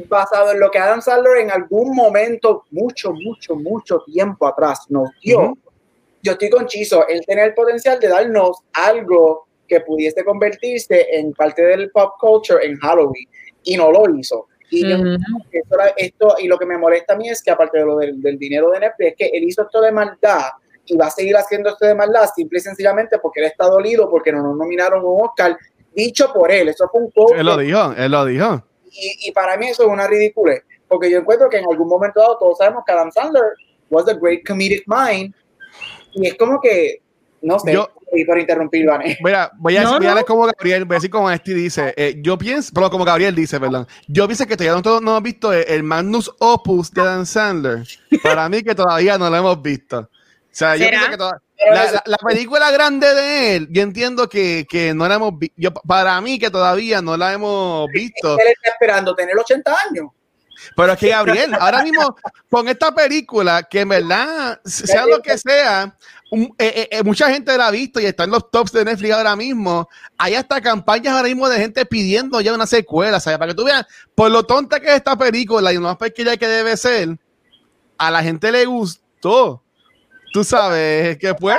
[0.07, 5.09] basado en lo que Adam Sandler en algún momento, mucho, mucho, mucho tiempo atrás nos
[5.21, 5.57] dio,
[6.21, 11.33] yo estoy con Chizo, él tiene el potencial de darnos algo que pudiese convertirse en
[11.33, 13.27] parte del pop culture en Halloween
[13.63, 14.47] y no lo hizo.
[14.69, 14.97] Y yo
[15.95, 18.37] esto, y lo que me molesta a mí es que aparte de lo del, del
[18.37, 20.49] dinero de Netflix, es que él hizo esto de maldad
[20.85, 24.09] y va a seguir haciendo esto de maldad simple y sencillamente porque él está dolido
[24.09, 25.57] porque no nos nominaron un Oscar
[25.93, 26.69] dicho por él.
[26.69, 28.63] Eso fue un quote Él lo dijo, él lo dijo.
[28.91, 30.53] Y, y para mí eso es una ridícula
[30.87, 33.43] porque yo encuentro que en algún momento dado todos sabemos que Adam Sandler
[33.89, 35.33] was a great comedic mind
[36.13, 37.01] y es como que
[37.41, 39.17] no sé Yo- y por interrumpir Vane.
[39.21, 40.23] Mira, voy a, No, voy a no.
[40.25, 41.93] como Gabriel, voy a decir como este dice.
[41.97, 43.85] eh, yo pienso, pero como Gabriel dice, perdón.
[44.07, 47.83] Yo pienso que todavía no, no hemos visto el, el Magnus Opus de Dan Sandler.
[48.23, 50.09] Para mí que todavía no lo hemos visto.
[50.57, 51.41] O sea, yo pienso que toda-
[51.71, 55.37] la, eso- la- la película grande de él, yo entiendo que, que no la hemos
[55.37, 55.53] visto.
[55.57, 58.33] Yo, para mí que todavía no la hemos visto.
[58.39, 60.07] él está esperando tener 80 años
[60.75, 62.15] Pero es que Gabriel, ahora mismo
[62.49, 65.95] con esta película, que en verdad, sea lo que sea,
[66.31, 68.83] un- eh, eh, eh, mucha gente la ha visto y está en los tops de
[68.83, 69.87] Netflix ahora mismo.
[70.17, 73.37] Hay hasta campañas ahora mismo de gente pidiendo ya una secuela, ¿sabes?
[73.37, 73.85] Para que tú veas,
[74.15, 77.15] por lo tonta que es esta película y lo más pequeña que debe ser,
[77.99, 79.61] a la gente le gustó.
[80.33, 81.57] Tú sabes que pues,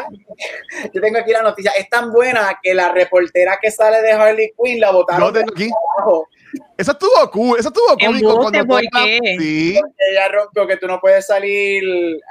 [0.93, 4.53] yo tengo aquí la noticia es tan buena que la reportera que sale de Harley
[4.63, 5.71] Quinn la yo botaron tengo aquí.
[5.97, 6.29] abajo
[6.77, 8.39] Eso estuvo cool, eso estuvo cómico.
[8.39, 9.19] Cuando ¿por qué?
[9.39, 11.83] Sí, ella rompió que tú no puedes salir,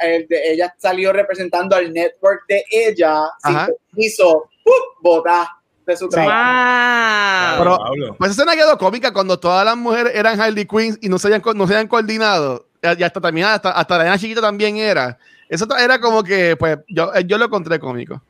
[0.02, 3.22] el de- ella salió representando al network de ella,
[4.64, 4.74] ¡pum!
[5.02, 5.48] botar
[5.86, 7.64] de su trabajo.
[7.64, 7.78] Wow.
[7.94, 8.16] Pero-.
[8.18, 11.28] Pues esa escena quedó cómica cuando todas las mujeres eran Harley Quinn y no se
[11.28, 12.68] habían, co- no se habían coordinado.
[12.98, 15.18] Y hasta también, hasta, hasta la nena chiquita también era.
[15.50, 18.22] Eso era como que, pues, yo, yo lo encontré cómico.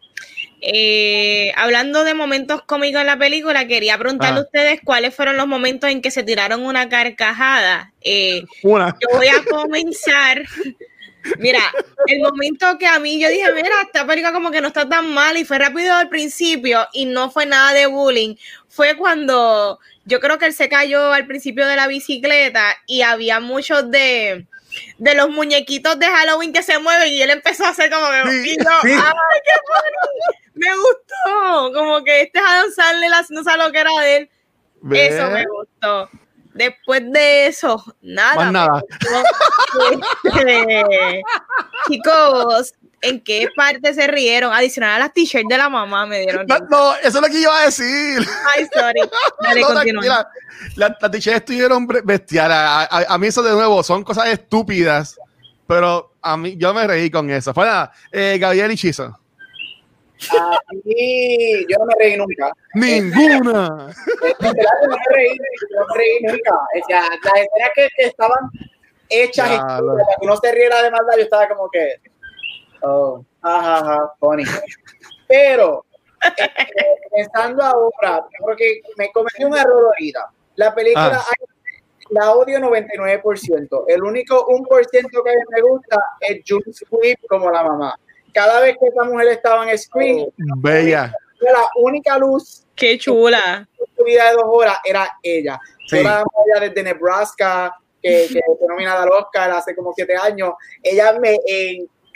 [0.61, 5.47] Eh, hablando de momentos cómicos en la película, quería preguntarle a ustedes cuáles fueron los
[5.47, 7.93] momentos en que se tiraron una carcajada.
[8.01, 8.95] Eh, una.
[8.99, 10.43] Yo voy a comenzar.
[11.39, 11.59] Mira,
[12.07, 15.13] el momento que a mí yo dije, mira, esta película como que no está tan
[15.13, 18.35] mal y fue rápido al principio y no fue nada de bullying,
[18.69, 23.41] fue cuando yo creo que él se cayó al principio de la bicicleta y había
[23.41, 24.47] muchos de,
[24.97, 28.15] de los muñequitos de Halloween que se mueven y él empezó a hacer como que
[28.15, 30.37] ¡ay, qué funny!
[30.53, 34.29] Me gustó, como que este Adam Sandler no sabe lo que era de él.
[34.91, 36.09] Eso me gustó.
[36.53, 38.35] Después de eso, nada.
[38.35, 38.83] Más nada.
[40.33, 41.21] Este,
[41.87, 44.53] chicos, ¿en qué parte se rieron?
[44.53, 46.45] Adicional a las t-shirts de la mamá me dieron.
[46.69, 48.19] No, eso es lo que yo iba a decir.
[48.55, 49.01] Ay, sorry.
[49.41, 49.61] Dale,
[49.93, 50.03] no,
[50.75, 52.57] Las t-shirts estuvieron bestiales.
[52.57, 55.19] A, mí eso de nuevo son cosas estúpidas,
[55.65, 57.53] pero a mí yo me reí con eso.
[57.53, 59.17] Fue nada, eh, Gabriel Chizo.
[60.31, 62.51] A mí, yo no me reí nunca.
[62.73, 63.67] Ninguna.
[63.69, 65.37] no me reí,
[65.69, 66.55] no me reí nunca.
[66.55, 68.49] O sea, las escenas que, estaban
[69.09, 71.97] hechas y que uno se riera de maldad, yo estaba como que,
[72.81, 74.43] oh, jajaja, funny.
[75.27, 75.85] Pero,
[76.37, 76.49] eh,
[77.11, 80.31] pensando ahora, creo que me cometí un error ahorita.
[80.55, 81.35] La película ah.
[82.09, 83.83] la odio 99%.
[83.87, 87.99] El único 1% que me gusta es Jules Sweep como la mamá
[88.37, 91.11] cada vez que esa mujer estaba en screen, oh, bella.
[91.39, 92.63] La única luz.
[92.75, 93.67] Qué chula.
[93.97, 95.59] Su vida de dos horas era ella.
[95.87, 96.03] Sí.
[96.03, 96.23] Toda
[96.53, 100.53] la desde Nebraska, que, que fue nominada al Oscar hace como siete años.
[100.83, 101.39] Ella me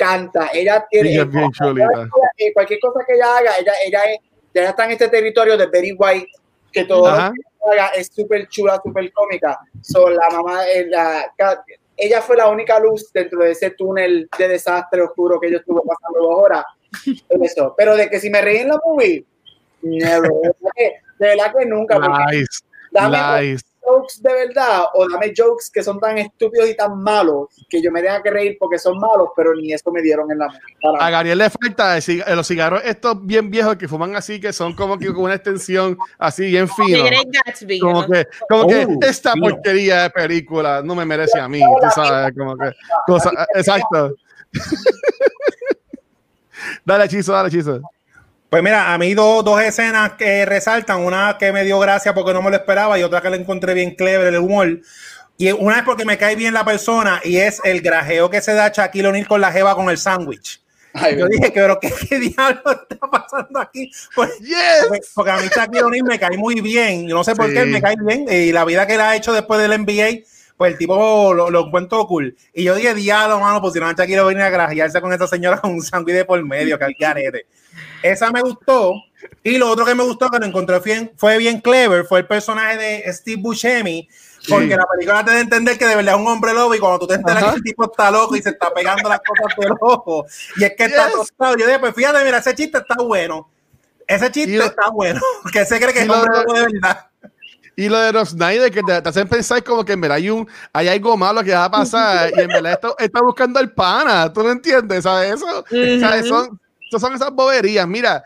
[0.02, 0.50] encanta.
[0.54, 1.14] Ella tiene.
[1.14, 2.10] Ella bien chulita.
[2.54, 4.20] Cualquier cosa que ella haga, ella, ella, es,
[4.54, 6.28] ella está en este territorio de Betty White,
[6.72, 9.60] que todo lo que haga es súper chula, súper cómica.
[9.82, 11.34] Son la mamá, la,
[11.98, 15.82] ella fue la única luz dentro de ese túnel de desastre oscuro que yo estuve
[15.88, 16.64] pasando dos horas.
[17.30, 17.74] Eso.
[17.78, 19.24] Pero de que si me reí en la movie,
[19.82, 20.30] never.
[21.20, 22.00] De verdad que nunca.
[22.00, 22.62] Nice.
[22.92, 27.82] Dame jokes de verdad o dame jokes que son tan estúpidos y tan malos que
[27.82, 30.48] yo me tenga que reír porque son malos, pero ni eso me dieron en la
[30.48, 31.00] movie.
[31.00, 34.74] A Gabriel le falta decir, los cigarros estos bien viejos que fuman así, que son
[34.74, 37.10] como que con una extensión así bien fina.
[37.80, 41.88] Como que, como que uh, esta porquería de película no me merece a mí, tú
[41.94, 42.72] sabes, como que
[43.06, 44.16] cosa, exacto.
[46.86, 47.82] dale chizo, dale chizo.
[48.52, 52.34] Pues mira, a mí dos, dos escenas que resaltan, una que me dio gracia porque
[52.34, 54.82] no me lo esperaba y otra que le encontré bien clever el humor.
[55.38, 58.54] Y una es porque me cae bien la persona y es el grajeo que se
[58.54, 60.62] da Shaquille O'Neal con la jeva con el sándwich.
[61.18, 63.90] Yo dije, pero ¿qué, ¿qué, diablo está pasando aquí?
[64.14, 64.32] Pues,
[65.16, 67.08] porque, a mí Shaquille O'Neal me cae muy bien.
[67.08, 68.26] Yo no sé por qué me cae bien.
[68.30, 70.26] Y la vida que él ha hecho después del NBA,
[70.62, 72.38] pues el tipo lo, lo encuentro cool.
[72.54, 75.60] Y yo dije, diablo, mano, pues si no Shaquille O'Neal a grajearse con esa señora
[75.60, 77.48] con un sándwich de por medio, que al garete.
[78.04, 78.94] Esa me gustó.
[79.42, 82.28] Y lo otro que me gustó, que lo encontré bien, fue bien clever, fue el
[82.28, 84.08] personaje de Steve Buscemi,
[84.48, 86.80] porque la película te da a entender que de verdad es un hombre lobo y
[86.80, 89.58] cuando tú te enteras que el tipo está loco y se está pegando las cosas
[89.58, 93.02] del ojo y es que está tostado, yo dije, pues fíjate, mira, ese chiste está
[93.04, 93.50] bueno.
[94.06, 95.20] Ese chiste está bueno,
[95.52, 97.11] que se cree que es hombre lobo de verdad.
[97.76, 100.48] Y lo de los Snyder, que te, hacen pensar como que en verdad hay, un,
[100.74, 104.32] hay algo malo que va a pasar y en verdad esto, está buscando el pana,
[104.32, 105.04] ¿tú no entiendes?
[105.04, 105.66] ¿Sabes eso?
[106.00, 106.28] ¿Sabes?
[106.28, 106.60] Son,
[106.92, 107.88] son esas boberías.
[107.88, 108.24] Mira,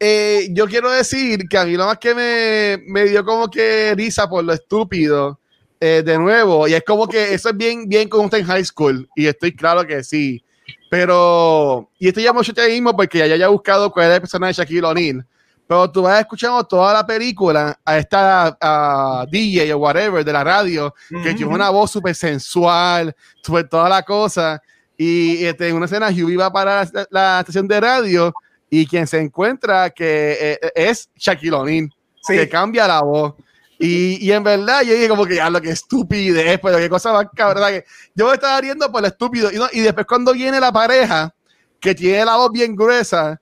[0.00, 3.94] eh, yo quiero decir que a mí lo más que me, me dio como que
[3.96, 5.38] risa por lo estúpido,
[5.80, 8.64] eh, de nuevo, y es como que eso es bien, bien como está en high
[8.64, 10.42] school, y estoy claro que sí.
[10.90, 14.54] Pero, y esto ya mucho mismo porque ya haya buscado cuál es el personaje de
[14.54, 15.26] Shaquille O'Neal.
[15.68, 20.94] Pero tú vas escuchando toda la película a esta DJ o whatever de la radio,
[21.22, 24.62] que tiene una voz súper sensual, súper toda la cosa.
[24.96, 28.32] Y este, en una escena, Hughie va para la, estación de radio
[28.70, 31.90] y quien se encuentra que eh, es Shaquille O'Neal,
[32.26, 33.34] que cambia la voz.
[33.78, 37.12] Y, y, en verdad yo dije como que ya lo que estupidez, pero qué cosa
[37.12, 37.68] más cabrón.
[37.68, 39.50] Que yo me estaba riendo por lo estúpido.
[39.52, 41.34] Y, y después cuando viene la pareja,
[41.78, 43.38] que tiene la voz bien gruesa,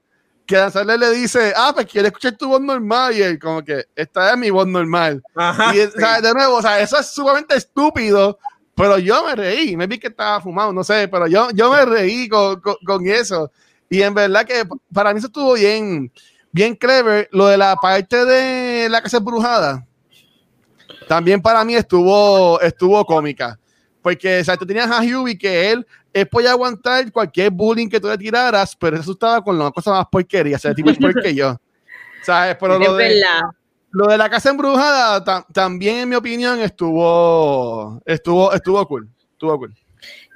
[0.46, 3.14] que Danzarle le dice, ah, pues quiere escuchar tu voz normal.
[3.14, 5.22] Y él como que, esta es mi voz normal.
[5.74, 8.38] y de nuevo, o sea, eso es sumamente estúpido,
[8.74, 11.84] pero yo me reí, me vi que estaba fumado, no sé, pero yo, yo me
[11.84, 13.50] reí con, con, eso.
[13.88, 16.12] Y en verdad que para mí eso estuvo bien,
[16.52, 17.28] bien clever.
[17.32, 19.86] Lo de la parte de la casa embrujada,
[21.08, 23.58] también para mí estuvo, estuvo cómica.
[24.06, 27.98] Porque, o sea, tú tenías a Hughie que él, él podía aguantar cualquier bullying que
[27.98, 30.54] tú le tiraras, pero eso estaba con la cosa más porquería.
[30.54, 31.60] O sea, el tipo es peor que yo.
[32.22, 32.56] ¿Sabes?
[32.60, 33.20] Pero lo de,
[33.90, 39.08] lo de la casa embrujada también, en mi opinión, estuvo, estuvo, estuvo cool.
[39.32, 39.74] Estuvo cool.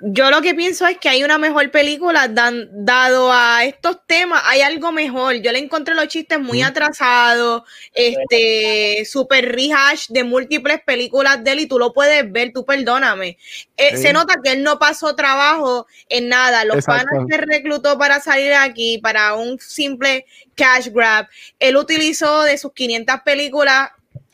[0.02, 4.42] Yo lo que pienso es que hay una mejor película dan, dado a estos temas,
[4.46, 5.36] hay algo mejor.
[5.36, 11.60] Yo le encontré los chistes muy atrasados, este, super rehash de múltiples películas de él
[11.60, 13.36] y tú lo puedes ver, tú perdóname.
[13.76, 16.64] Eh, se nota que él no pasó trabajo en nada.
[16.64, 20.24] Los panas se reclutó para salir aquí, para un simple
[20.54, 21.28] cash grab.
[21.58, 23.90] Él utilizó de sus 500 películas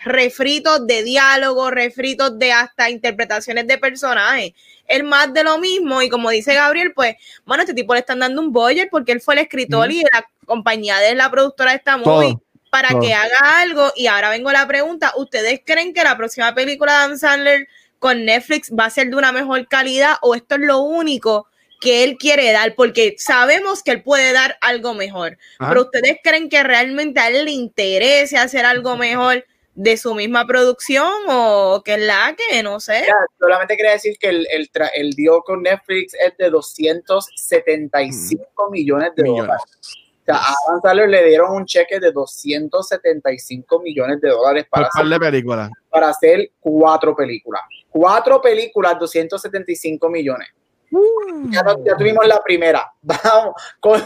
[0.07, 4.53] refritos de diálogo, refritos de hasta interpretaciones de personajes.
[4.87, 8.21] El más de lo mismo y como dice Gabriel, pues, bueno, este tipo le están
[8.21, 11.79] dando un boyer porque él fue el escritor y la compañía de la productora de
[11.79, 12.37] esta movie
[12.71, 13.93] para que haga algo.
[13.97, 17.69] Y ahora vengo a la pregunta, ¿ustedes creen que la próxima película de Adam Sandler
[17.99, 21.49] con Netflix va a ser de una mejor calidad o esto es lo único
[21.81, 26.49] que él quiere dar, porque sabemos que él puede dar algo mejor, pero ustedes creen
[26.49, 29.45] que realmente a él le interese hacer algo mejor
[29.77, 33.07] de su misma producción o que es la que, no sé.
[33.39, 38.73] solamente quería decir que el, el, el deal con Netflix es de 275 mm.
[38.73, 39.63] millones de dólares.
[40.23, 44.89] O sea, a Adam Sandler le dieron un cheque de 275 millones de dólares para,
[44.89, 45.45] hacer,
[45.91, 47.63] para hacer cuatro películas.
[47.91, 50.49] Cuatro películas, 275 millones.
[50.91, 51.53] Mm.
[51.53, 52.91] Ya, ya, tuvimos la primera.
[53.03, 54.03] Vamos con,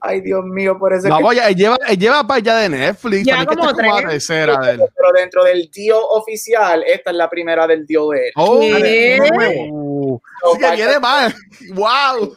[0.00, 1.08] Ay, Dios mío, por eso.
[1.08, 1.54] No, que...
[1.54, 3.26] lleva, lleva para allá de Netflix.
[3.26, 4.26] Ya como tres.
[4.26, 8.32] Pero dentro del tío oficial, esta es la primera del tío de él.
[8.36, 10.20] Oh, uh,
[10.58, 11.34] que viene más.
[11.74, 12.36] ¡Wow!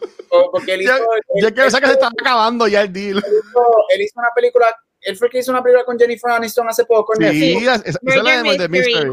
[0.52, 0.94] Porque él hizo.
[1.42, 3.18] Yo, quiero saber que se está acabando ya el deal.
[3.18, 3.66] Él hizo,
[3.96, 4.76] él hizo, una película.
[5.00, 7.14] Él fue que hizo una película con Jennifer Aniston hace poco.
[7.16, 9.12] Sí, esa, es la de Mystery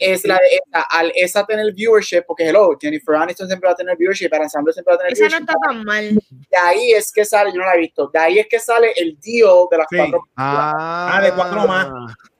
[0.00, 3.76] es la de esa, al esa tener viewership, porque hello, Jennifer Aniston siempre va a
[3.76, 5.44] tener viewership, para Sandler siempre va a tener esa viewership.
[5.44, 6.14] Esa no está tan mal.
[6.50, 8.92] De ahí es que sale, yo no la he visto, de ahí es que sale
[8.96, 11.88] el deal de las cuatro ah, ah, de cuatro más.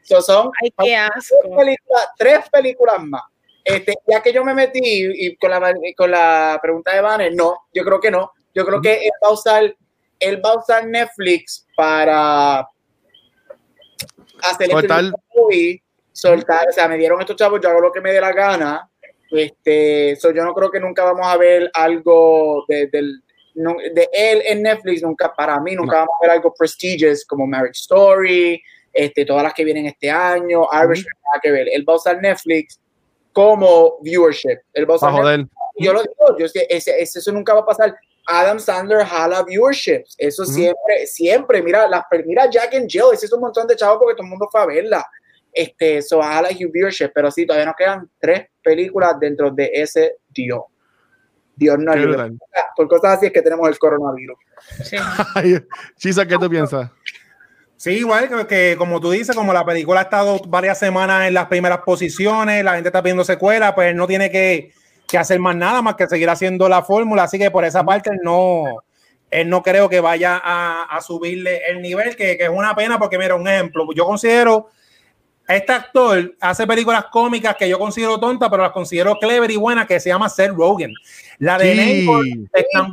[0.02, 1.36] So son Ay, qué asco.
[1.42, 3.22] Tres, películas, tres películas más.
[3.62, 7.66] Este, ya que yo me metí y con la, con la pregunta de Vanessa, no,
[7.72, 8.32] yo creo que no.
[8.54, 9.76] Yo creo que él va a usar,
[10.18, 12.68] él va a usar Netflix para
[14.42, 15.82] hacer el movie
[16.20, 18.88] soltar, o sea, me dieron estos chavos, yo hago lo que me dé la gana.
[19.30, 24.62] Este, so yo no creo que nunca vamos a ver algo de, de él en
[24.62, 28.60] Netflix, nunca, para mí, nunca vamos a ver algo prestigious como Marriage Story,
[28.92, 31.68] este, todas las que vienen este año, Irish, nada que ver.
[31.72, 32.80] Él va a usar Netflix
[33.32, 34.58] como viewership.
[34.72, 35.46] Él va a usar
[35.78, 37.96] Yo lo digo, yo, ese, eso nunca va a pasar.
[38.26, 40.14] Adam Sandler jala viewerships.
[40.18, 41.62] Eso siempre, siempre.
[41.62, 43.12] Mira, las, mira Jack and Jill.
[43.12, 45.06] Ese es un montón de chavos porque todo el mundo fue a verla
[45.52, 50.16] este, so a la viewership, pero sí, todavía nos quedan tres películas dentro de ese
[50.28, 50.62] Dios.
[51.56, 52.30] Dios no ayuda.
[52.74, 54.38] Por cosas así es que tenemos el coronavirus.
[54.82, 54.96] Sí.
[55.96, 56.90] Chisa, ¿qué tú piensas?
[57.76, 61.46] Sí, igual que, como tú dices, como la película ha estado varias semanas en las
[61.46, 64.72] primeras posiciones, la gente está pidiendo secuela, pues no tiene que,
[65.08, 68.10] que hacer más nada más que seguir haciendo la fórmula, así que por esa parte
[68.22, 68.64] no,
[69.30, 72.98] él no creo que vaya a, a subirle el nivel, que, que, es una pena
[72.98, 74.68] porque mira, un ejemplo, yo considero
[75.56, 79.86] este actor hace películas cómicas que yo considero tontas, pero las considero clever y buenas,
[79.86, 80.92] que se llama Seth Rogen.
[81.38, 82.08] La de sí.
[82.52, 82.90] es tan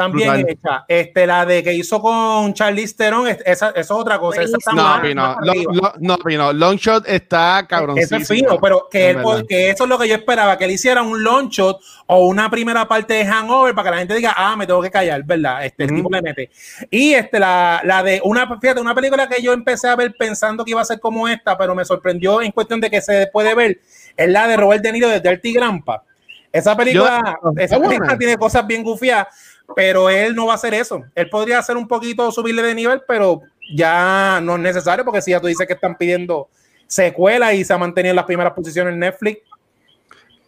[0.00, 0.84] también hecha.
[0.88, 4.40] Este, la de que hizo con Charlize Theron, esa, esa es otra cosa.
[4.40, 7.98] Esa está no, no, no, no, no, Longshot está cabrón.
[7.98, 10.70] Ese es fino, pero que, él, porque eso es lo que yo esperaba, que él
[10.70, 14.34] hiciera un long shot o una primera parte de Hangover para que la gente diga,
[14.34, 15.66] ah, me tengo que callar, ¿verdad?
[15.66, 16.50] Este, el tipo le mete.
[16.90, 20.64] Y este, la, la de una, fíjate, una película que yo empecé a ver pensando
[20.64, 23.54] que iba a ser como esta, pero me sorprendió en cuestión de que se puede
[23.54, 23.80] ver,
[24.16, 26.04] es la de Robert De Niro de Dirty Grandpa.
[26.52, 29.28] Esa película, esa película tiene cosas bien gufiadas
[29.74, 31.02] pero él no va a hacer eso.
[31.14, 33.42] Él podría hacer un poquito subirle de nivel, pero
[33.74, 36.48] ya no es necesario porque si ya tú dices que están pidiendo
[36.86, 39.40] secuela y se ha mantenido en las primeras posiciones en Netflix.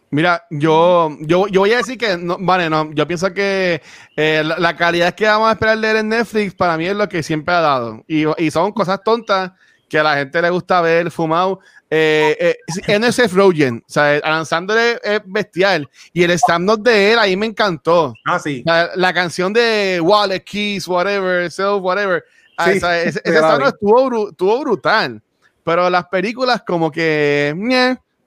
[0.09, 3.81] Mira, yo, yo, yo voy a decir que, no, vale, no, yo pienso que
[4.15, 7.23] eh, la, calidad que vamos a esperar leer en Netflix para mí es lo que
[7.23, 8.03] siempre ha dado.
[8.07, 9.53] Y, y son cosas tontas
[9.93, 11.59] que a la gente le gusta ver fumado.
[11.87, 15.87] Eh, eh, NSF Rogen, o sea, Alan Sandler es, bestial.
[16.11, 18.11] Y el stand-up de él ahí me encantó.
[18.25, 18.63] Ah, sí.
[18.65, 22.23] La, canción de Wallet, Keys, whatever, self, whatever.
[22.57, 25.21] Ah, ese, ese stand estuvo, estuvo, brutal.
[25.63, 27.53] Pero las películas, como que.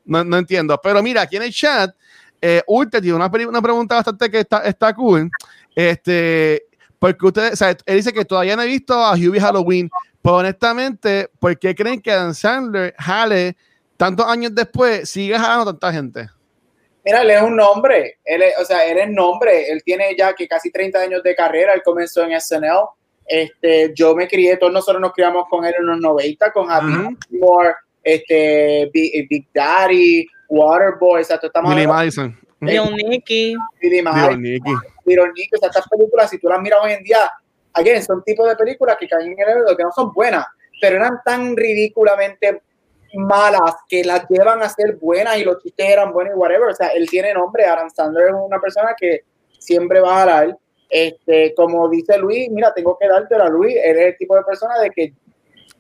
[0.05, 0.79] no, no, entiendo.
[0.81, 1.93] Pero mira, aquí en el chat,
[2.41, 2.63] eh,
[2.93, 5.29] tiene una, una pregunta bastante que está, está cool.
[5.75, 6.63] Este,
[7.01, 9.91] porque usted, o sea, él dice que todavía no he visto a Hubie Halloween,
[10.27, 13.57] pues honestamente, ¿por qué creen que Dan Sandler jale
[13.97, 16.27] tantos años después sigue jalando tanta gente?
[17.05, 20.49] Mira, él es un nombre, él o sea, él es nombre, él tiene ya que
[20.49, 22.89] casi 30 años de carrera, él comenzó en SNL,
[23.25, 26.93] este, yo me crié, todos nosotros nos criamos con él en los 90, con Happy
[26.93, 27.63] uh
[28.03, 32.37] este, Big, Daddy, Waterboy, exacto, estamos Madison.
[32.61, 33.55] Little Nicky.
[33.81, 34.73] Billy Dios, Nicky.
[35.05, 37.31] Little Nicky, o sea, estas películas, si tú las miras hoy en día,
[37.77, 40.47] again, son tipos de películas que caen en el evento que no son buenas,
[40.81, 42.63] pero eran tan ridículamente
[43.15, 46.69] malas que las llevan a ser buenas y los chistes eran buenos y whatever.
[46.71, 49.21] O sea, él tiene nombre, Adam Sandler es una persona que
[49.59, 50.59] siempre va a jalar.
[50.89, 54.43] Este, como dice Luis, mira, tengo que dártela a Luis, él es el tipo de
[54.45, 55.15] persona de que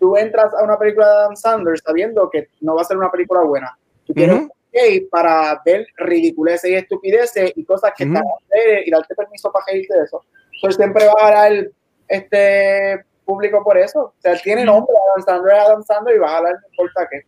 [0.00, 3.10] tú entras a una película de Adam Sandler sabiendo que no va a ser una
[3.10, 3.78] película buena.
[4.04, 4.44] Tú tienes Ujú.
[4.44, 8.14] un gay para ver ridiculeces y estupideces y cosas que Ujú.
[8.14, 10.22] están a hacer y darte permiso para reírte de eso.
[10.54, 11.70] Entonces siempre va a jalar
[12.08, 14.00] este público por eso.
[14.00, 17.08] O sea, tiene nombre, Adam Sandler es Adam Sandler y va a jalar no importa
[17.10, 17.22] qué.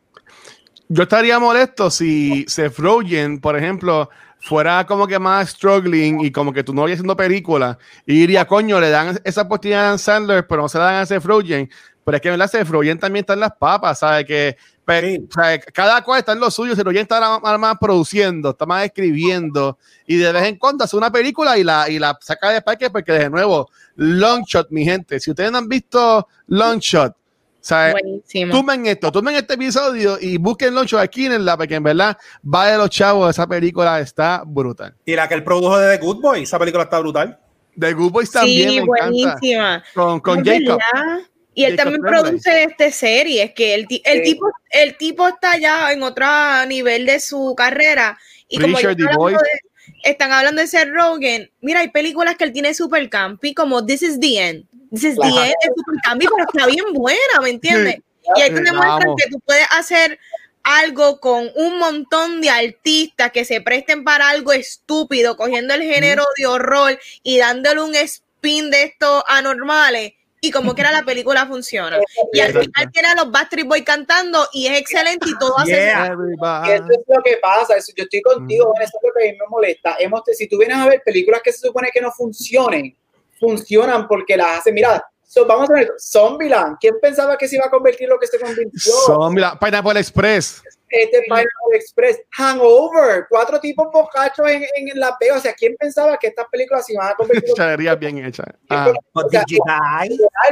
[0.89, 4.09] Yo estaría molesto si Seth Rogen, por ejemplo,
[4.41, 7.77] fuera como que más struggling y como que tu novia haciendo película
[8.07, 11.03] y diría, coño, le dan esa oportunidad a Dan Sandler, pero no se la dan
[11.03, 11.69] a Seth Rogen.
[12.05, 12.49] Pero es que, ¿verdad?
[12.49, 14.25] Seth Rogen también está en las papas, ¿sabes?
[14.25, 14.57] Que
[14.89, 15.27] Sí.
[15.29, 16.75] o sea, cada cual está en lo suyo.
[16.75, 21.13] Seth Rogen está más, produciendo, está más escribiendo y de vez en cuando hace una
[21.13, 25.21] película y la, y la saca de parque porque, de nuevo, Long Shot, mi gente.
[25.21, 27.15] Si ustedes no han visto Long Shot,
[27.61, 27.93] ¿sabes?
[27.93, 28.53] Buenísimo.
[28.53, 32.69] Tumen esto, tumen este episodio y busquen Loncho aquí en la porque en verdad va
[32.69, 34.95] de los chavos, esa película está brutal.
[35.05, 37.39] Y la que él produjo de The Good Boy, esa película está brutal.
[37.79, 39.07] The Good Boys también sí, me encanta.
[39.11, 39.85] buenísima.
[39.95, 40.79] Con, con Jacob.
[40.93, 41.21] verdad.
[41.59, 44.23] Y él también produce este series, que el, el Sí.
[44.33, 46.25] tipo, el tipo está ya en otro
[46.69, 48.17] nivel de su carrera.
[48.49, 49.61] Y como están hablando, de,
[50.05, 54.03] están hablando de Seth Rogen, mira, hay películas que él tiene super campi, como This
[54.03, 54.67] is the End.
[54.93, 55.35] This is Claro.
[55.35, 57.97] the End es super campi, pero está bien buena, ¿me entiendes?
[58.37, 60.19] Y ahí te Sí, demuestran que tú puedes hacer
[60.63, 66.23] algo con un montón de artistas que se presten para algo estúpido, cogiendo el género
[66.37, 70.13] de horror y dándole un spin de estos anormales.
[70.41, 71.99] Y como quiera la película funciona.
[72.33, 75.71] Y al final tiene a los Backstreet Boys cantando y es excelente y todo hace
[75.71, 76.07] Yeah.
[76.07, 76.69] Everybody.
[76.69, 79.33] Y eso es lo que pasa, eso, yo estoy contigo, eso es lo que a
[79.33, 79.97] mí me molesta.
[79.99, 82.97] Hemos, si tú vienes a ver películas que se supone que no funcionen,
[83.39, 87.67] funcionan porque las hacen, mira, so, vamos a ver, Zombieland, ¿quién pensaba que se iba
[87.67, 88.93] a convertir lo que se convirtió?
[89.07, 90.63] Son, mira, Pineapple Express.
[90.91, 96.17] Este Pineapple Express, Hangover, cuatro tipos borrachos en, en la pega, o sea, ¿quién pensaba
[96.19, 98.47] que estas películas se iban a convertir en bien hechas.
[98.71, 100.09] Ah, O sea, literal,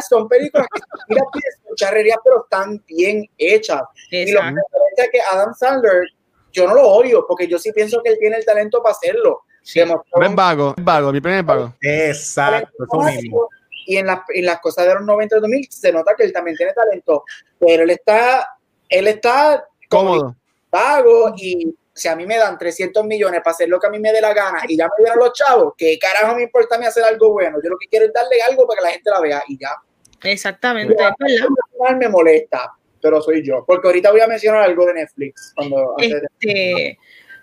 [0.09, 1.24] son películas que mira,
[1.66, 3.82] son charrerías, pero están bien hechas.
[4.11, 6.03] Y lo que me parece es que Adam Sandler,
[6.53, 9.43] yo no lo odio, porque yo sí pienso que él tiene el talento para hacerlo.
[9.74, 9.91] Ven
[10.30, 11.74] un vago, ven vago, mi primer vago.
[11.80, 13.49] Exacto, eso mismo.
[13.89, 16.32] Y en, las- en las cosas de los 90 y 2000 se nota que él
[16.32, 17.24] también tiene talento,
[17.59, 18.49] pero él está,
[18.89, 20.37] él está Cómodo.
[20.70, 23.99] pago y si a mí me dan 300 millones para hacer lo que a mí
[23.99, 26.78] me dé la gana y ya me dieron los chavos, ¿qué carajo me importa a
[26.78, 27.57] mí hacer algo bueno?
[27.62, 29.70] Yo lo que quiero es darle algo para que la gente la vea y ya.
[30.22, 30.95] Exactamente,
[31.99, 33.64] me molesta, pero soy yo.
[33.66, 35.53] Porque ahorita voy a mencionar algo de Netflix.
[35.55, 36.99] Cuando, de- Este,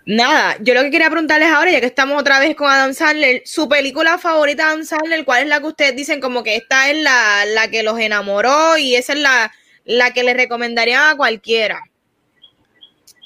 [0.06, 3.42] nada, yo lo que quería preguntarles ahora, ya que estamos otra vez con Adam Sandler,
[3.44, 6.98] su película favorita Adam Sandler, ¿cuál es la que ustedes dicen como que esta es
[7.02, 9.52] la, la que los enamoró y esa es la,
[9.84, 11.80] la que le recomendarían a cualquiera?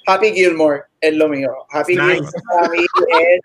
[0.09, 1.50] Happy Gilmore es lo mío.
[1.70, 2.14] Happy Nice.
[2.14, 2.78] Gilmore para mí
[3.20, 3.40] es.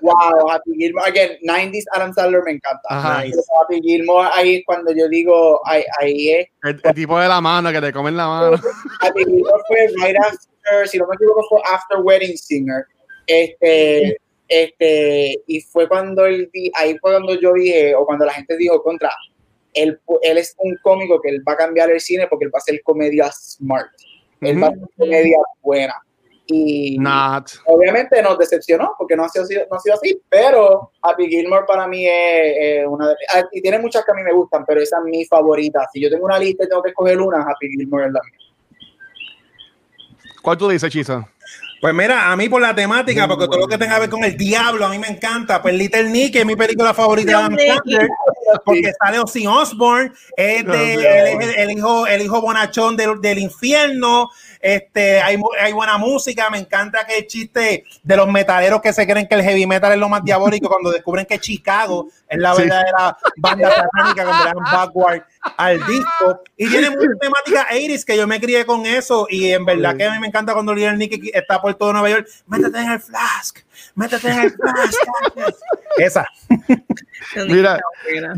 [0.00, 1.08] Wow, Happy Gilmore.
[1.08, 2.80] Again, 90s Adam Sandler me encanta.
[2.88, 3.24] Ajá.
[3.24, 3.38] Nice.
[3.60, 6.46] Happy Gilmore, ahí es cuando yo digo, ahí, ahí es.
[6.62, 8.56] El, el tipo de la mano que te comen la mano.
[9.00, 12.84] Happy Gilmore fue right after, si no me equivoco, fue After Wedding Singer.
[13.26, 14.16] Este,
[14.48, 18.56] este, y fue cuando él, di- ahí fue cuando yo dije, o cuando la gente
[18.56, 19.10] dijo contra,
[19.74, 22.58] él, él es un cómico que él va a cambiar el cine porque él va
[22.58, 23.88] a hacer comedia smart.
[24.42, 25.94] Él va a hacer comedia buena.
[26.46, 27.50] Y Not.
[27.66, 31.86] obviamente nos decepcionó porque no ha sido, no ha sido así, pero Happy Gilmore para
[31.86, 34.98] mí es una de, ah, y tiene muchas que a mí me gustan, pero esa
[34.98, 35.86] es mi favorita.
[35.92, 38.38] Si yo tengo una lista y tengo que escoger una, Happy Gilmore es la mía.
[40.42, 41.24] ¿Cuál tú dices, Chizo?
[41.82, 44.22] Pues mira, a mí por la temática, porque todo lo que tenga que ver con
[44.22, 45.60] el diablo, a mí me encanta.
[45.60, 47.56] Pues Little Nick es mi película favorita de Adam
[48.64, 53.20] porque sale Ozzy Osbourne, es de, él es el, el hijo, el hijo bonachón del,
[53.20, 54.30] del infierno.
[54.62, 59.04] Este, hay, hay buena música, me encanta que el chiste de los metaleros que se
[59.08, 62.54] creen que el heavy metal es lo más diabólico cuando descubren que Chicago es la
[62.54, 62.62] Sí.
[62.62, 65.22] verdadera banda satánica cuando le dan backward
[65.56, 66.40] al disco.
[66.56, 70.04] Y tiene mucha temática 80s que yo me crié con eso y en verdad que
[70.04, 72.28] a mí me encanta cuando Little Nicky está por todo Nueva York.
[72.46, 73.58] Métete en el flask,
[73.94, 74.54] métete en el.
[75.98, 76.26] Esa.
[77.48, 77.78] Mira,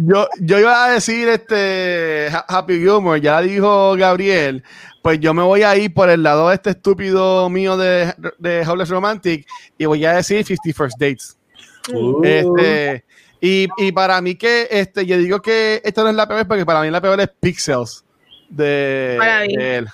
[0.00, 4.62] yo, yo iba a decir este Ha- Happy Gilmore, ya dijo Gabriel,
[5.02, 8.60] pues yo me voy a ir por el lado de este estúpido mío de, de
[8.66, 9.46] Hopeless Romantic
[9.78, 11.36] y voy a decir 50 First Dates.
[12.22, 13.04] Este,
[13.40, 16.64] y, y para mí que este, yo digo que esta no es la peor porque
[16.66, 18.04] para mí la peor es Pixels
[18.48, 19.56] de, Para mí.
[19.56, 19.88] de él.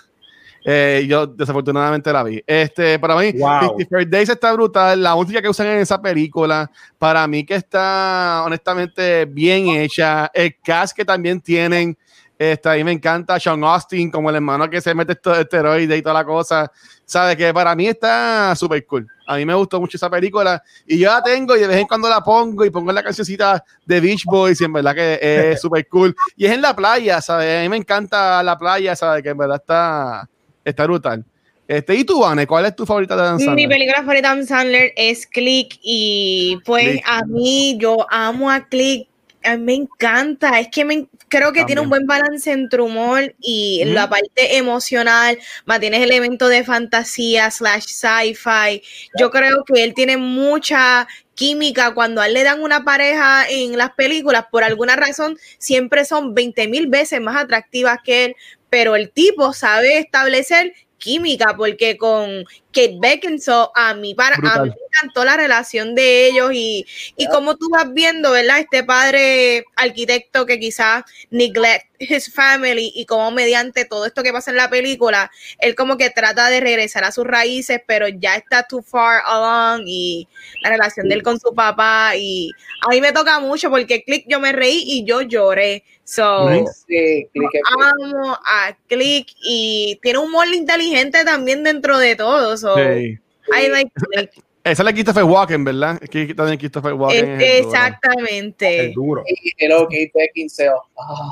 [0.65, 2.43] Eh, yo desafortunadamente la vi.
[2.47, 3.77] Este, para mí, Wow.
[4.07, 5.03] Days está brutal.
[5.03, 10.31] La música que usan en esa película, para mí que está honestamente bien hecha.
[10.35, 11.97] El cast que también tienen,
[12.39, 15.99] este, a mí me encanta Sean Austin como el hermano que se mete estos esteroides
[15.99, 16.71] y toda la cosa.
[17.05, 19.07] Sabe que para mí está súper cool.
[19.27, 21.87] A mí me gustó mucho esa película y yo la tengo y de vez en
[21.87, 25.19] cuando la pongo y pongo la cancioncita de Beach Boys y en verdad que
[25.53, 26.15] es súper cool.
[26.37, 27.59] Y es en la playa, ¿sabes?
[27.59, 29.23] A mí me encanta la playa, ¿sabes?
[29.23, 30.29] Que en verdad está,
[30.65, 31.25] está brutal.
[31.69, 32.49] Este, ¿Y tú, Vane?
[32.49, 33.69] ¿Cuál es tu favorita de Dan Mi Sandler?
[33.69, 37.05] película favorita de Adam Sandler es Click y pues Click.
[37.07, 39.07] a mí yo amo a Click,
[39.45, 43.35] a mí me encanta, es que me, creo que tiene un buen balance entre humor
[43.41, 43.93] y Ujú.
[43.95, 48.83] la parte emocional, mantienes elemento de fantasía slash sci-fi,
[49.17, 53.79] yo creo que él tiene mucha química cuando a él le dan una pareja en
[53.79, 58.37] las películas, por alguna razón siempre son 20 mil veces más atractivas que él,
[58.71, 64.71] pero el tipo sabe establecer química, porque con Kate Beckinsale, a mí, para, a mí
[64.71, 68.61] me encantó la relación de ellos y, y como tú vas viendo, ¿verdad?
[68.61, 74.51] Este padre arquitecto que quizás neglect his family y como mediante todo esto que pasa
[74.51, 78.63] en la película, él como que trata de regresar a sus raíces, pero ya está
[78.63, 80.27] too far along y
[80.63, 82.51] la relación de él con su papá y
[82.87, 85.85] a mí me toca mucho porque Click yo me reí y yo lloré.
[86.05, 86.49] So.
[86.89, 92.57] Sí, click amo a Click y tiene un humor inteligente también dentro de todo.
[92.61, 93.19] So, Sí.
[93.53, 94.31] I like Click.
[94.63, 95.99] Esa es la Christopher Walken, ¿verdad?
[96.03, 97.19] Es que también Christopher Walken.
[97.19, 97.69] es el Este, duro.
[97.75, 98.81] exactamente.
[98.81, 99.25] El duro.
[99.27, 100.71] Y Beckinsale.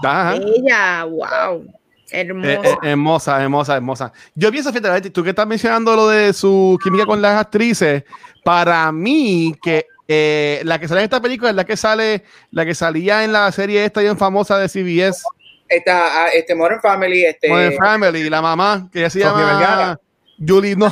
[0.03, 0.37] Ah, Ajá.
[0.37, 1.65] Ella, wow.
[2.11, 2.69] Eh, Hermosa.
[2.71, 4.13] eh, hermosa, hermosa, hermosa.
[4.35, 8.03] Yo pienso, fíjate, tú que estás mencionando lo de su química con las actrices,
[8.43, 12.65] para mí que eh, la que sale en esta película es la que sale, la
[12.65, 15.23] que salía en la serie esta bien famosa de CBS,
[15.69, 17.47] Esta, ah, este Modern Family, este.
[17.51, 20.01] Modern Family, la mamá, que ella se Sofía llama Vergara.
[20.47, 20.91] Julie, no,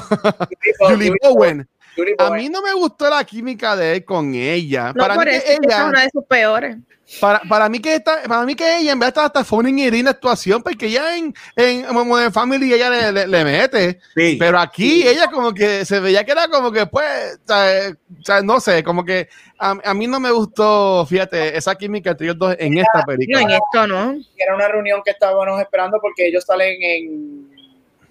[0.81, 1.69] Julie Bowen.
[1.97, 4.89] Julie A mí no me gustó la química de él con ella.
[4.95, 6.77] no para, por mí que eso, es ella una de sus peores.
[7.21, 9.71] para, para mí que esta, para mí que ella en verdad está hasta fue una
[9.71, 14.01] inherina actuación, porque ya en, en Modern Family ella le, le- le mete.
[14.15, 14.37] Sí.
[14.39, 17.91] Pero aquí ella como que se veía que era como que pues, o sea,
[18.21, 19.29] o sea, no sé, como que
[19.59, 23.05] a, a mí no me gustó, fíjate, esa química entre ellos dos en esta No,
[23.07, 23.41] película.
[23.41, 24.17] en esto no.
[24.37, 27.56] Era una reunión que estábamos esperando porque ellos salen en,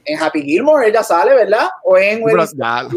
[0.05, 0.87] en Happy Gilmore.
[0.87, 1.67] Ella sale, ¿verdad?
[1.83, 2.21] O en
[2.57, 2.87] ya,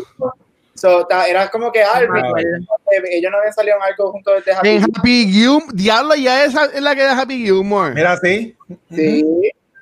[0.75, 4.69] So, ta- era como que ah, ellos no habían salido en algo juntos desde Happy
[4.69, 4.99] en Gilmore.
[4.99, 7.95] Happy Gilmore, diablo, ya esa es la que es Happy Gilmore.
[7.95, 8.57] Mira, sí.
[8.95, 9.25] Sí.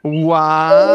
[0.03, 0.95] Wow.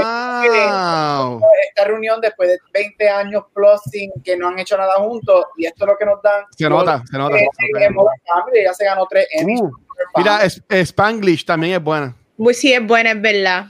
[1.68, 5.66] Esta reunión después de 20 años plus sin que no han hecho nada juntos y
[5.66, 6.46] esto es lo que nos dan.
[6.58, 7.38] Se nota, se nota.
[7.38, 7.48] Eh,
[7.80, 9.62] en Modern Family, ella se ganó tres Emmys.
[9.62, 9.72] Uh,
[10.16, 12.16] mira, Spanglish también es buena.
[12.38, 13.66] Pues sí, es buena, es verdad.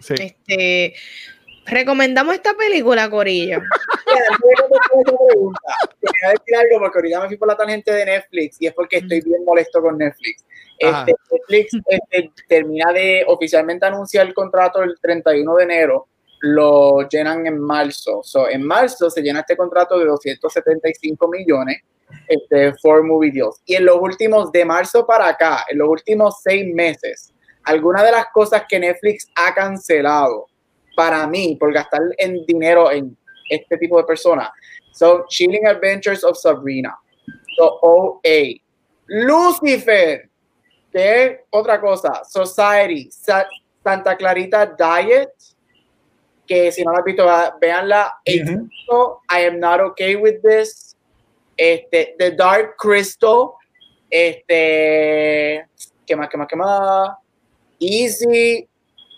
[0.00, 0.14] Sí.
[0.18, 0.94] Este,
[1.72, 3.58] recomendamos esta película, Corillo.
[4.06, 4.36] Esa
[5.04, 5.60] pregunta,
[6.00, 8.98] Quería decir algo porque ahorita me fui por la tangente de Netflix y es porque
[8.98, 10.44] estoy bien molesto con Netflix.
[10.78, 16.08] Este, Netflix este, termina de oficialmente anunciar el contrato el 31 de enero,
[16.40, 18.20] lo llenan en marzo.
[18.22, 21.82] So, en marzo se llena este contrato de 275 millones
[22.26, 23.60] este, for movie deals.
[23.64, 27.32] Y en los últimos, de marzo para acá, en los últimos seis meses,
[27.64, 30.46] algunas de las cosas que Netflix ha cancelado
[30.96, 33.16] para mí por gastar en dinero en
[33.48, 34.50] este tipo de personas.
[34.92, 36.96] Son Chilling Adventures of Sabrina,
[37.56, 38.60] The OA,
[39.06, 40.28] Lucifer,
[40.92, 43.48] que es otra cosa, Society, Sa-
[43.82, 45.30] Santa Clarita Diet,
[46.46, 47.24] que si no la has visto.
[48.42, 48.68] Ujú.
[49.30, 50.96] I am not okay with this.
[51.56, 53.52] Este, The Dark Crystal,
[54.10, 55.66] este,
[56.06, 57.10] ¿qué más, qué más, qué más?
[57.80, 58.68] Easy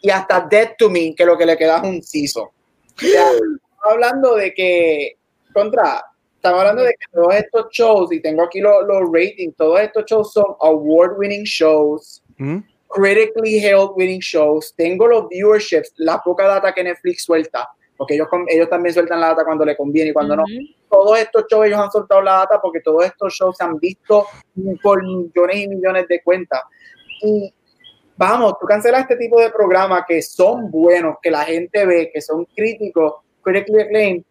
[0.05, 2.53] y hasta Dead to Me, que lo que le queda es un siso.
[2.95, 3.59] estamos
[3.91, 5.17] hablando de que,
[5.55, 6.05] contra,
[6.37, 10.05] estamos hablando de que todos estos shows, y tengo aquí los, los ratings, todos estos
[10.05, 12.59] shows son award-winning shows, ¿Mm?
[12.89, 14.75] critically held winning shows.
[14.77, 17.67] Tengo los viewerships, la poca data que Netflix suelta,
[17.97, 20.43] porque ellos, con- ellos también sueltan la data cuando le conviene y cuando no.
[20.43, 20.67] Ujú.
[20.91, 24.27] Todos estos shows ellos han soltado la data porque todos estos shows se han visto
[24.83, 26.61] por millones y millones de cuentas.
[27.23, 27.53] Y
[28.17, 32.21] vamos, tú cancelas este tipo de programas que son buenos, que la gente ve, que
[32.21, 34.23] son críticos, critically acclaimed,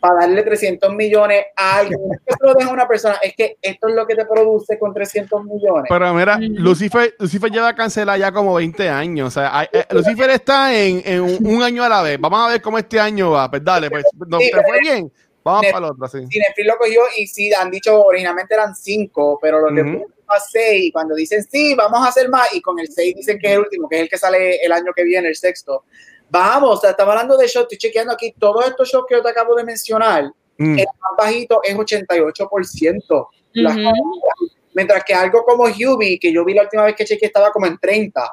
[0.00, 1.98] para darle 300 millones a alguien.
[2.26, 5.42] Que lo deja una persona, es que esto es lo que te produce con 300
[5.44, 5.84] millones.
[5.88, 6.38] Pero mira.
[6.40, 9.28] Lucifer, Lucifer lleva cancelada ya como 20 años.
[9.28, 12.20] O sea, hay- eh, Lucifer está en, en un, un año a la vez.
[12.20, 13.50] Vamos a ver cómo este año va.
[13.50, 15.10] Pues dale, pues, no, Sí, ¿te fue bien?
[15.42, 16.18] Vamos Ne- para el otro, sí.
[16.28, 19.80] si Netflix lo cogió y sí, han dicho originalmente eran cinco, pero los Ujú.
[19.80, 23.38] de a seis, cuando dicen sí, vamos a hacer más, y con el seis dicen
[23.38, 25.84] que es el último, que es el que sale el año que viene, el sexto.
[26.28, 29.22] Vamos, o sea, estamos hablando de shows, estoy chequeando aquí todos estos shows que yo
[29.22, 30.24] te acabo de mencionar.
[30.58, 30.78] Mm.
[30.78, 33.28] El más bajito es 88%.
[33.54, 33.92] Las- Ujú.
[34.74, 37.66] Mientras que algo como Hubie, que yo vi la última vez que chequeé, estaba como
[37.66, 38.30] en 30.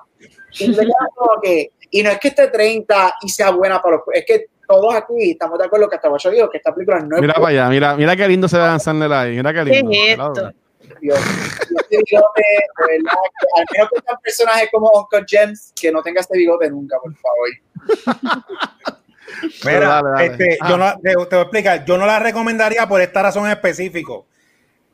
[0.60, 0.76] Y,
[1.44, 4.04] que- y no es que esté 30 y sea buena para los...
[4.12, 7.16] Es que todos aquí estamos de acuerdo que hasta Guacho dijo que esta película no
[7.16, 9.36] es Mira para allá, mira, mira qué lindo se ve Dan Sandler ahí.
[9.38, 9.92] Mira qué ¿Qué lindo.
[9.94, 10.34] es Claro.
[10.34, 10.52] esto?
[11.00, 11.20] Dios.
[11.70, 15.92] Y este bigote, de verdad, que al menos que sean personajes como Uncle James, que
[15.92, 17.50] no tenga este bigote nunca, por favor.
[19.66, 20.26] Mira, Dale, dale.
[20.26, 20.70] este, Ah.
[20.70, 23.52] yo no, te, te voy a explicar, yo no la recomendaría por esta razón en
[23.52, 24.28] específico.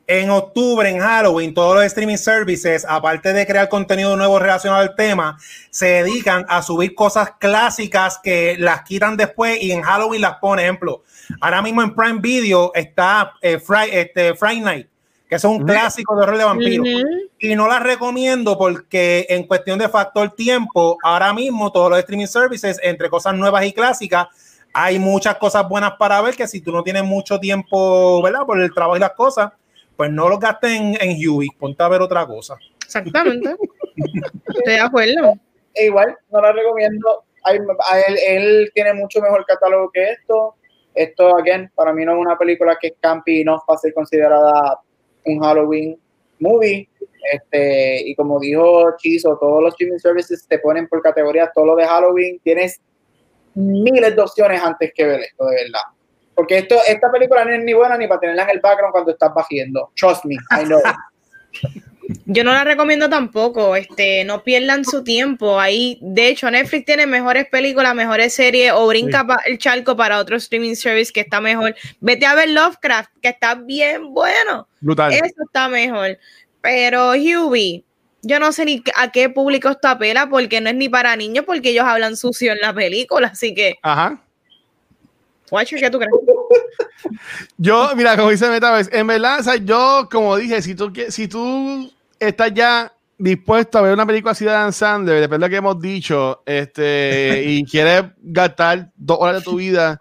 [0.06, 4.96] En octubre, en Halloween, todos los streaming services, aparte de crear contenido nuevo relacionado al
[4.96, 5.38] tema,
[5.70, 10.64] se dedican a subir cosas clásicas que las quitan después y en Halloween las ponen.
[10.64, 11.04] Ejemplo,
[11.40, 13.60] ahora mismo en Prime Video está eh,
[13.92, 14.88] este, Friday Night,
[15.30, 16.88] que es un clásico de horror de vampiros.
[17.38, 22.26] Y no la recomiendo porque en cuestión de factor tiempo, ahora mismo todos los streaming
[22.26, 24.26] services, entre cosas nuevas y clásicas,
[24.74, 28.44] hay muchas cosas buenas para ver que si tú no tienes mucho tiempo, ¿verdad?
[28.44, 29.52] Por el trabajo y las cosas,
[29.96, 32.56] pues no los gastes en, en Huey, ponte a ver otra cosa.
[32.84, 33.54] Exactamente.
[34.48, 35.34] Estoy de acuerdo.
[35.74, 37.22] E igual, no la recomiendo.
[37.44, 40.56] A él, él tiene mucho mejor catálogo que esto.
[40.92, 43.78] Esto, again, para mí no es una película que es campy y no va a
[43.78, 44.80] ser considerada
[45.24, 45.98] un Halloween
[46.38, 46.88] movie.
[47.32, 51.76] Este, y como dijo Chizo, todos los streaming services te ponen por categorías todo lo
[51.76, 52.40] de Halloween.
[52.42, 52.80] Tienes
[53.54, 55.82] miles de opciones antes que ver esto, de verdad.
[56.34, 59.12] Porque esto, esta película no es ni buena ni para tenerla en el background cuando
[59.12, 59.90] estás bajiendo.
[59.94, 60.80] Trust me, I know.
[62.26, 65.60] Yo no la recomiendo tampoco, este, no pierdan su tiempo.
[65.60, 70.36] Ahí, de hecho, Netflix tiene mejores películas, mejores series, o brinca el charco para otro
[70.36, 71.74] streaming service que está mejor.
[72.00, 74.68] Vete a ver Lovecraft, que está bien bueno.
[74.80, 75.12] Brutal.
[75.12, 76.18] Eso está mejor.
[76.60, 77.84] Pero Hubie,
[78.22, 81.44] yo no sé ni a qué público esto apela, porque no es ni para niños,
[81.44, 83.28] porque ellos hablan sucio en la película.
[83.28, 84.22] Así que, Ajá.
[85.50, 86.12] Watcher, ¿qué tú crees?
[87.58, 91.28] Yo, mira, como dice Metaverse, en verdad, o sea, yo, como dije, si tú, si
[91.28, 91.90] tú
[92.20, 95.56] estás ya dispuesto a ver una película así de Dan Sandler, depende de lo que
[95.56, 99.98] hemos dicho, este, y quieres gastar dos horas de tu vida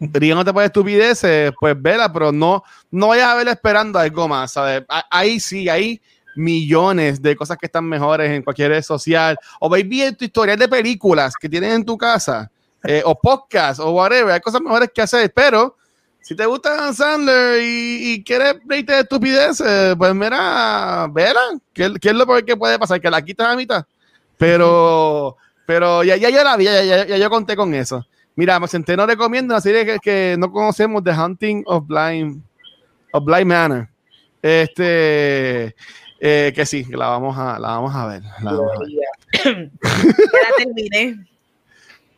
[0.00, 4.82] riéndote por estupideces, pues vela, pero no, no vayas a verla esperando algo más, ¿sabes?
[5.10, 6.00] Ahí sí, hay
[6.36, 10.58] millones de cosas que están mejores en cualquier red social, o veis bien tu historial
[10.58, 12.50] de películas que tienes en tu casa,
[12.82, 15.76] eh, o podcast, o whatever, hay cosas mejores que hacer, pero
[16.24, 21.40] si te gusta Sandler y, quieres reírte de estupideces, pues mira, vela,
[21.74, 22.98] ¿qué, qué es lo que puede pasar?
[22.98, 23.84] Que la quitas a mitad.
[24.38, 25.36] Pero,
[25.66, 28.06] pero ya, ya yo la vi, ya, ya- yo conté con eso.
[28.36, 32.42] Mira, Centeno recomienda una serie que, que no conocemos, The Hunting of Blind,
[33.12, 33.88] of Blind Manor.
[34.40, 35.76] Este,
[36.20, 38.22] eh, que sí, que la vamos a, la vamos a ver.
[38.42, 38.88] la vamos a ver.
[38.88, 41.18] Ya la terminé.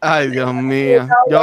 [0.00, 1.06] Ay, Dios mío.
[1.28, 1.40] Yo,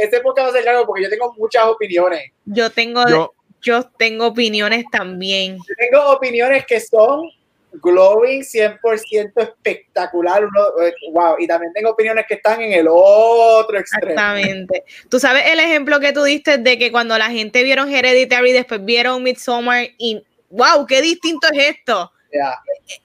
[0.00, 2.30] este, podcast va a ser largo porque yo tengo muchas opiniones.
[2.44, 5.56] Yo tengo, yo, yo tengo opiniones también.
[5.56, 7.28] Yo tengo opiniones que son
[7.72, 10.44] glowing 100% espectacular.
[10.44, 11.36] Uno, eh, wow.
[11.38, 14.10] Y también tengo opiniones que están en el otro extremo.
[14.12, 14.84] Exactamente.
[15.10, 18.84] Tú sabes el ejemplo que tú diste de que cuando la gente vieron Hereditary, después
[18.84, 22.10] vieron Midsommar y wow, qué distinto es esto.
[22.32, 22.54] Ya,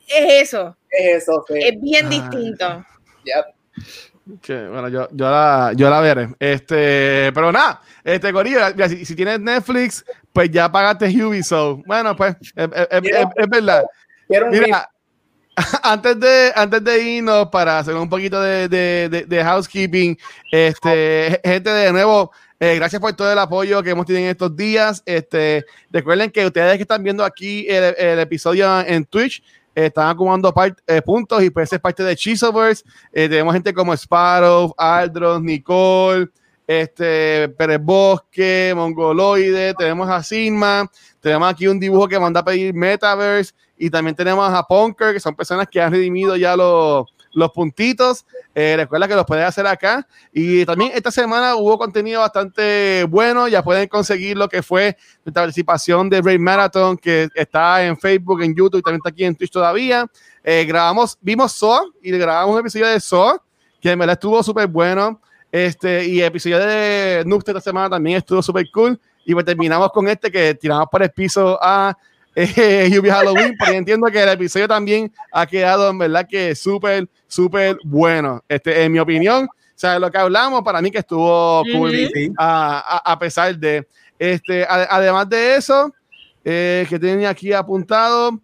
[0.07, 1.45] Es eso, es eso.
[1.48, 1.53] sí.
[1.61, 2.10] es bien Ah.
[2.10, 2.86] distinto.
[3.26, 3.45] Ya.
[4.26, 6.30] Bueno, yo, yo, la, yo la veré.
[6.40, 11.82] Este, pero nada, este Corillo, si, si tienes Netflix, pues ya pagaste Ubisoft.
[11.86, 13.84] Bueno, pues, es, es- es- es- verdad.
[14.50, 14.90] Mira,
[15.84, 20.18] antes de, antes de irnos para hacer un poquito de, de- de- de housekeeping,
[20.52, 24.56] este, gente de nuevo, eh, gracias por todo el apoyo que hemos tenido en estos
[24.56, 25.04] días.
[25.06, 29.44] Este, recuerden que ustedes que están viendo aquí el, el episodio en Twitch,
[29.76, 30.54] están acumulando
[30.88, 32.84] eh, puntos y pues es parte de Chisoverse.
[33.12, 36.30] Eh, tenemos gente como Sparrow, Aldros, Nicole,
[36.68, 40.90] este, Pérez Bosque, Mongoloide, tenemos a Sigma,
[41.20, 45.20] tenemos aquí un dibujo que manda a pedir Metaverse y también tenemos a Punker, que
[45.20, 48.26] son personas que han redimido ya los, los puntitos.
[48.55, 50.07] Eh, recuerda que los puedes hacer acá.
[50.31, 53.47] Y también esta semana hubo contenido bastante bueno.
[53.47, 58.41] Ya pueden conseguir lo que fue nuestra participación de Raid Marathon, que está en Facebook,
[58.41, 60.07] en YouTube y también está aquí en Twitch todavía.
[60.43, 63.41] Eh, grabamos, vimos SOA y grabamos un episodio de SOA,
[63.81, 65.22] que en verdad estuvo súper bueno.
[65.51, 68.99] Este, y el episodio de Nuxt esta semana también estuvo súper cool.
[69.26, 71.95] Y pues terminamos con este que tiramos por el piso a
[72.35, 77.07] eh, Yubi Halloween, porque entiendo que el episodio también ha quedado en verdad que súper,
[77.27, 78.43] súper bueno.
[78.47, 81.91] Este, en mi opinión, o sea, lo que hablamos para mí que estuvo cool
[82.38, 83.88] a, a- a pesar de,
[84.18, 85.93] este, a- además de eso,
[86.45, 88.39] eh, que tenía aquí apuntado,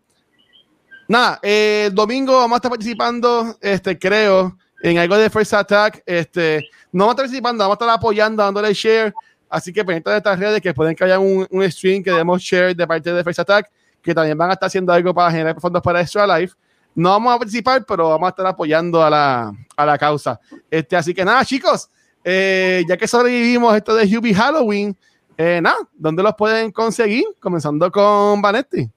[1.08, 6.02] nada, eh, el domingo vamos a estar participando, este, creo en algo de First Attack.
[6.06, 9.14] Este, no vamos a estar participando, vamos a estar apoyando, dándole share.
[9.50, 12.42] Así que pendientes de estas redes que pueden que haya un, un stream que demos
[12.42, 13.70] share de parte de First Attack,
[14.02, 16.56] que también van a estar haciendo algo para generar fondos para Extra Life.
[16.96, 20.40] No vamos a participar, pero vamos a estar apoyando a la, a la causa.
[20.70, 21.90] Este, así que nada, chicos,
[22.24, 24.96] eh, ya que sobrevivimos esto de Hubie Halloween,
[25.38, 27.24] eh, nada, ¿dónde los pueden conseguir?
[27.40, 28.90] Comenzando con Vanetti.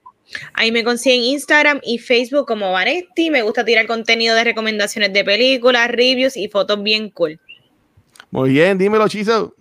[0.54, 3.30] Ahí me consiguen Instagram y Facebook como Vanetti.
[3.30, 7.38] Me gusta tirar contenido de recomendaciones de películas, reviews y fotos bien cool.
[8.30, 9.54] Muy bien, dímelo, Chizo.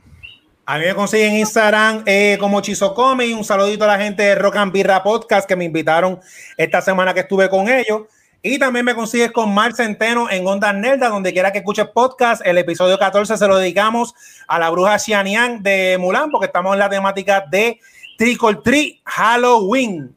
[0.66, 3.34] A mí me consiguen Instagram eh, como Chizo Come.
[3.34, 6.20] Un saludito a la gente de Rock and Birra Podcast que me invitaron
[6.56, 8.04] esta semana que estuve con ellos.
[8.44, 12.42] Y también me consigues con Mar Centeno en Onda Nerda, donde quiera que escuches podcast.
[12.46, 14.16] El episodio 14 se lo dedicamos
[14.48, 17.80] a la bruja Xianian de Mulan, porque estamos en la temática de
[18.18, 20.16] Trick or Treat Halloween.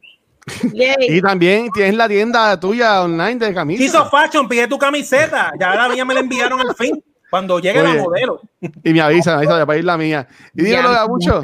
[0.99, 3.85] Y también tienes la tienda tuya online de camisas.
[3.85, 5.51] Hizo Fashion, pide tu camiseta.
[5.59, 7.03] Ya la mía me la enviaron al fin.
[7.35, 8.39] Cuando llegue Oye, la modelo.
[8.81, 10.25] Y me avisan, me avisan para ir la mía.
[10.53, 11.41] Y dímelo, Ya, mucho.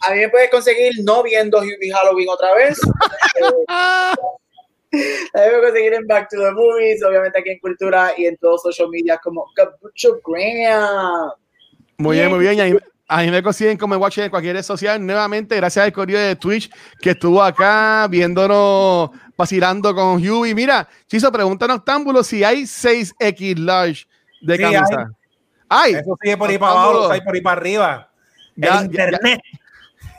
[0.00, 2.76] A mí me puedes conseguir no viendo Hubie Halloween otra vez.
[3.70, 4.14] A
[4.92, 4.98] mí
[5.32, 8.62] me puedes conseguir en Back to the Movies, obviamente aquí en Cultura y en todos
[8.62, 11.30] social media como Capucho Graham.
[11.98, 12.54] Muy bien, muy bien.
[12.54, 12.76] Y ahí-
[13.06, 15.04] a mí me consiguen como Watch en cualquier red social.
[15.04, 16.68] Nuevamente, gracias al correo de Twitch
[17.00, 20.46] que estuvo acá viéndonos, vacilando con Hugh.
[20.46, 24.06] Y mira, Chizo, pregunta Noctámbulo si hay 6X large
[24.42, 25.10] de Sí, camisa.
[25.72, 28.10] Ay, Eso sigue por ahí para abajo, por ahí para arriba.
[28.56, 29.40] Ya, el internet.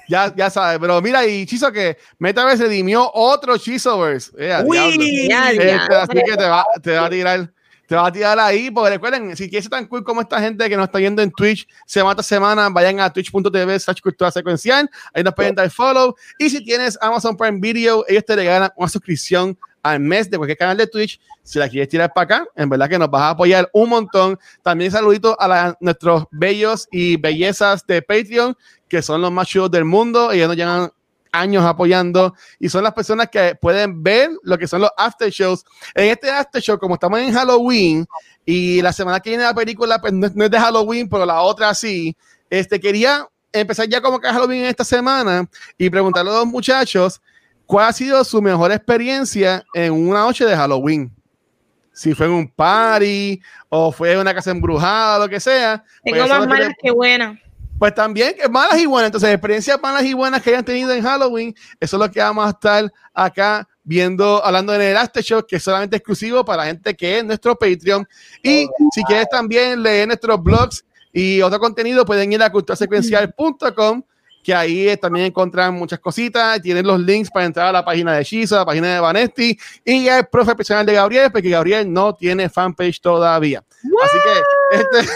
[0.07, 0.79] ya, ya sabes.
[0.79, 4.31] Pero mira, y Chizo que Meta vez redimió otro Chizoverse.
[4.37, 4.69] Eh, diablo.
[4.69, 6.01] Uy, Ya, Este, ya.
[6.03, 7.51] así que te va, te va a tirar.
[7.85, 10.69] Te va a tirar ahí, porque recuerden, si quieres ser tan cool como esta gente
[10.69, 14.89] que nos está viendo en Twitch semana tras semana, vayan a twitch.tv slash cultura secuencial,
[15.13, 18.87] ahí nos pueden dar follow, y si tienes Amazon Prime Video, ellos te regalan una
[18.87, 22.69] suscripción al mes de cualquier canal de Twitch, si la quieres tirar para acá, en
[22.69, 24.39] verdad que nos vas a apoyar un montón.
[24.61, 28.55] También saludito a la- nuestros bellos y bellezas de Patreon,
[28.87, 30.91] que son los más chulos del mundo, ellos nos llevan
[31.33, 35.63] años apoyando y son las personas que pueden ver lo que son los after shows.
[35.95, 38.05] En este after show, como estamos en Halloween
[38.45, 41.41] y la semana que viene la película pues, no, no es de Halloween, pero la
[41.41, 42.15] otra sí,
[42.49, 47.21] este, quería empezar ya como que Halloween esta semana y preguntarle a los muchachos
[47.71, 51.09] cuál ha sido su mejor experiencia en una noche de Halloween.
[51.93, 55.81] Si fue en un party o fue en una casa embrujada, lo que sea.
[56.03, 57.39] pues Tengo eso más que malas que buenas.
[57.79, 59.07] pues también malas y buenas.
[59.07, 62.45] Entonces, experiencias malas y buenas que hayan tenido en Halloween, eso es lo que vamos
[62.45, 66.65] a estar acá viendo, hablando en el After Show, que es solamente exclusivo para la
[66.65, 68.05] gente que es nuestro Patreon.
[68.43, 70.83] Y si quieres también leer nuestros blogs
[71.13, 74.03] y otro contenido, pueden ir a culturasecuencial.com,
[74.43, 76.61] que ahí también encuentran muchas cositas.
[76.61, 79.57] Tienen los links para entrar a la página de Shiza, a la página de Vanesti
[79.85, 83.63] y el profe personal de Gabriel, porque Gabriel no tiene fanpage todavía.
[84.03, 85.11] Así que este.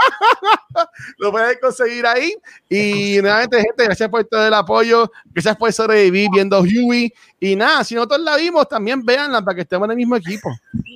[1.18, 2.34] lo pueden conseguir ahí.
[2.68, 5.10] Y nuevamente, gente, gracias por todo el apoyo.
[5.26, 7.12] Gracias por sobrevivir viendo Huey.
[7.38, 10.50] Y nada, si nosotros la vimos, también véanla para que estemos en el mismo equipo.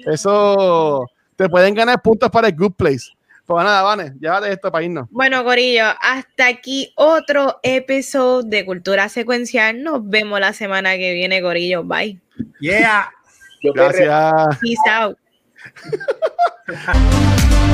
[0.07, 1.07] Eso
[1.37, 3.11] te pueden ganar puntos para el Good Place.
[3.47, 5.07] Pues nada, Vane, llévate esto para irnos.
[5.11, 9.83] Bueno, Corillo, hasta aquí otro episodio de Cultura Secuencial.
[9.83, 11.85] Nos vemos la semana que viene, Corillo.
[11.85, 12.19] Bye.
[12.61, 13.13] Yeah.
[13.63, 13.73] Yo.
[13.75, 14.59] Gracias.
[14.61, 15.19] Peace out.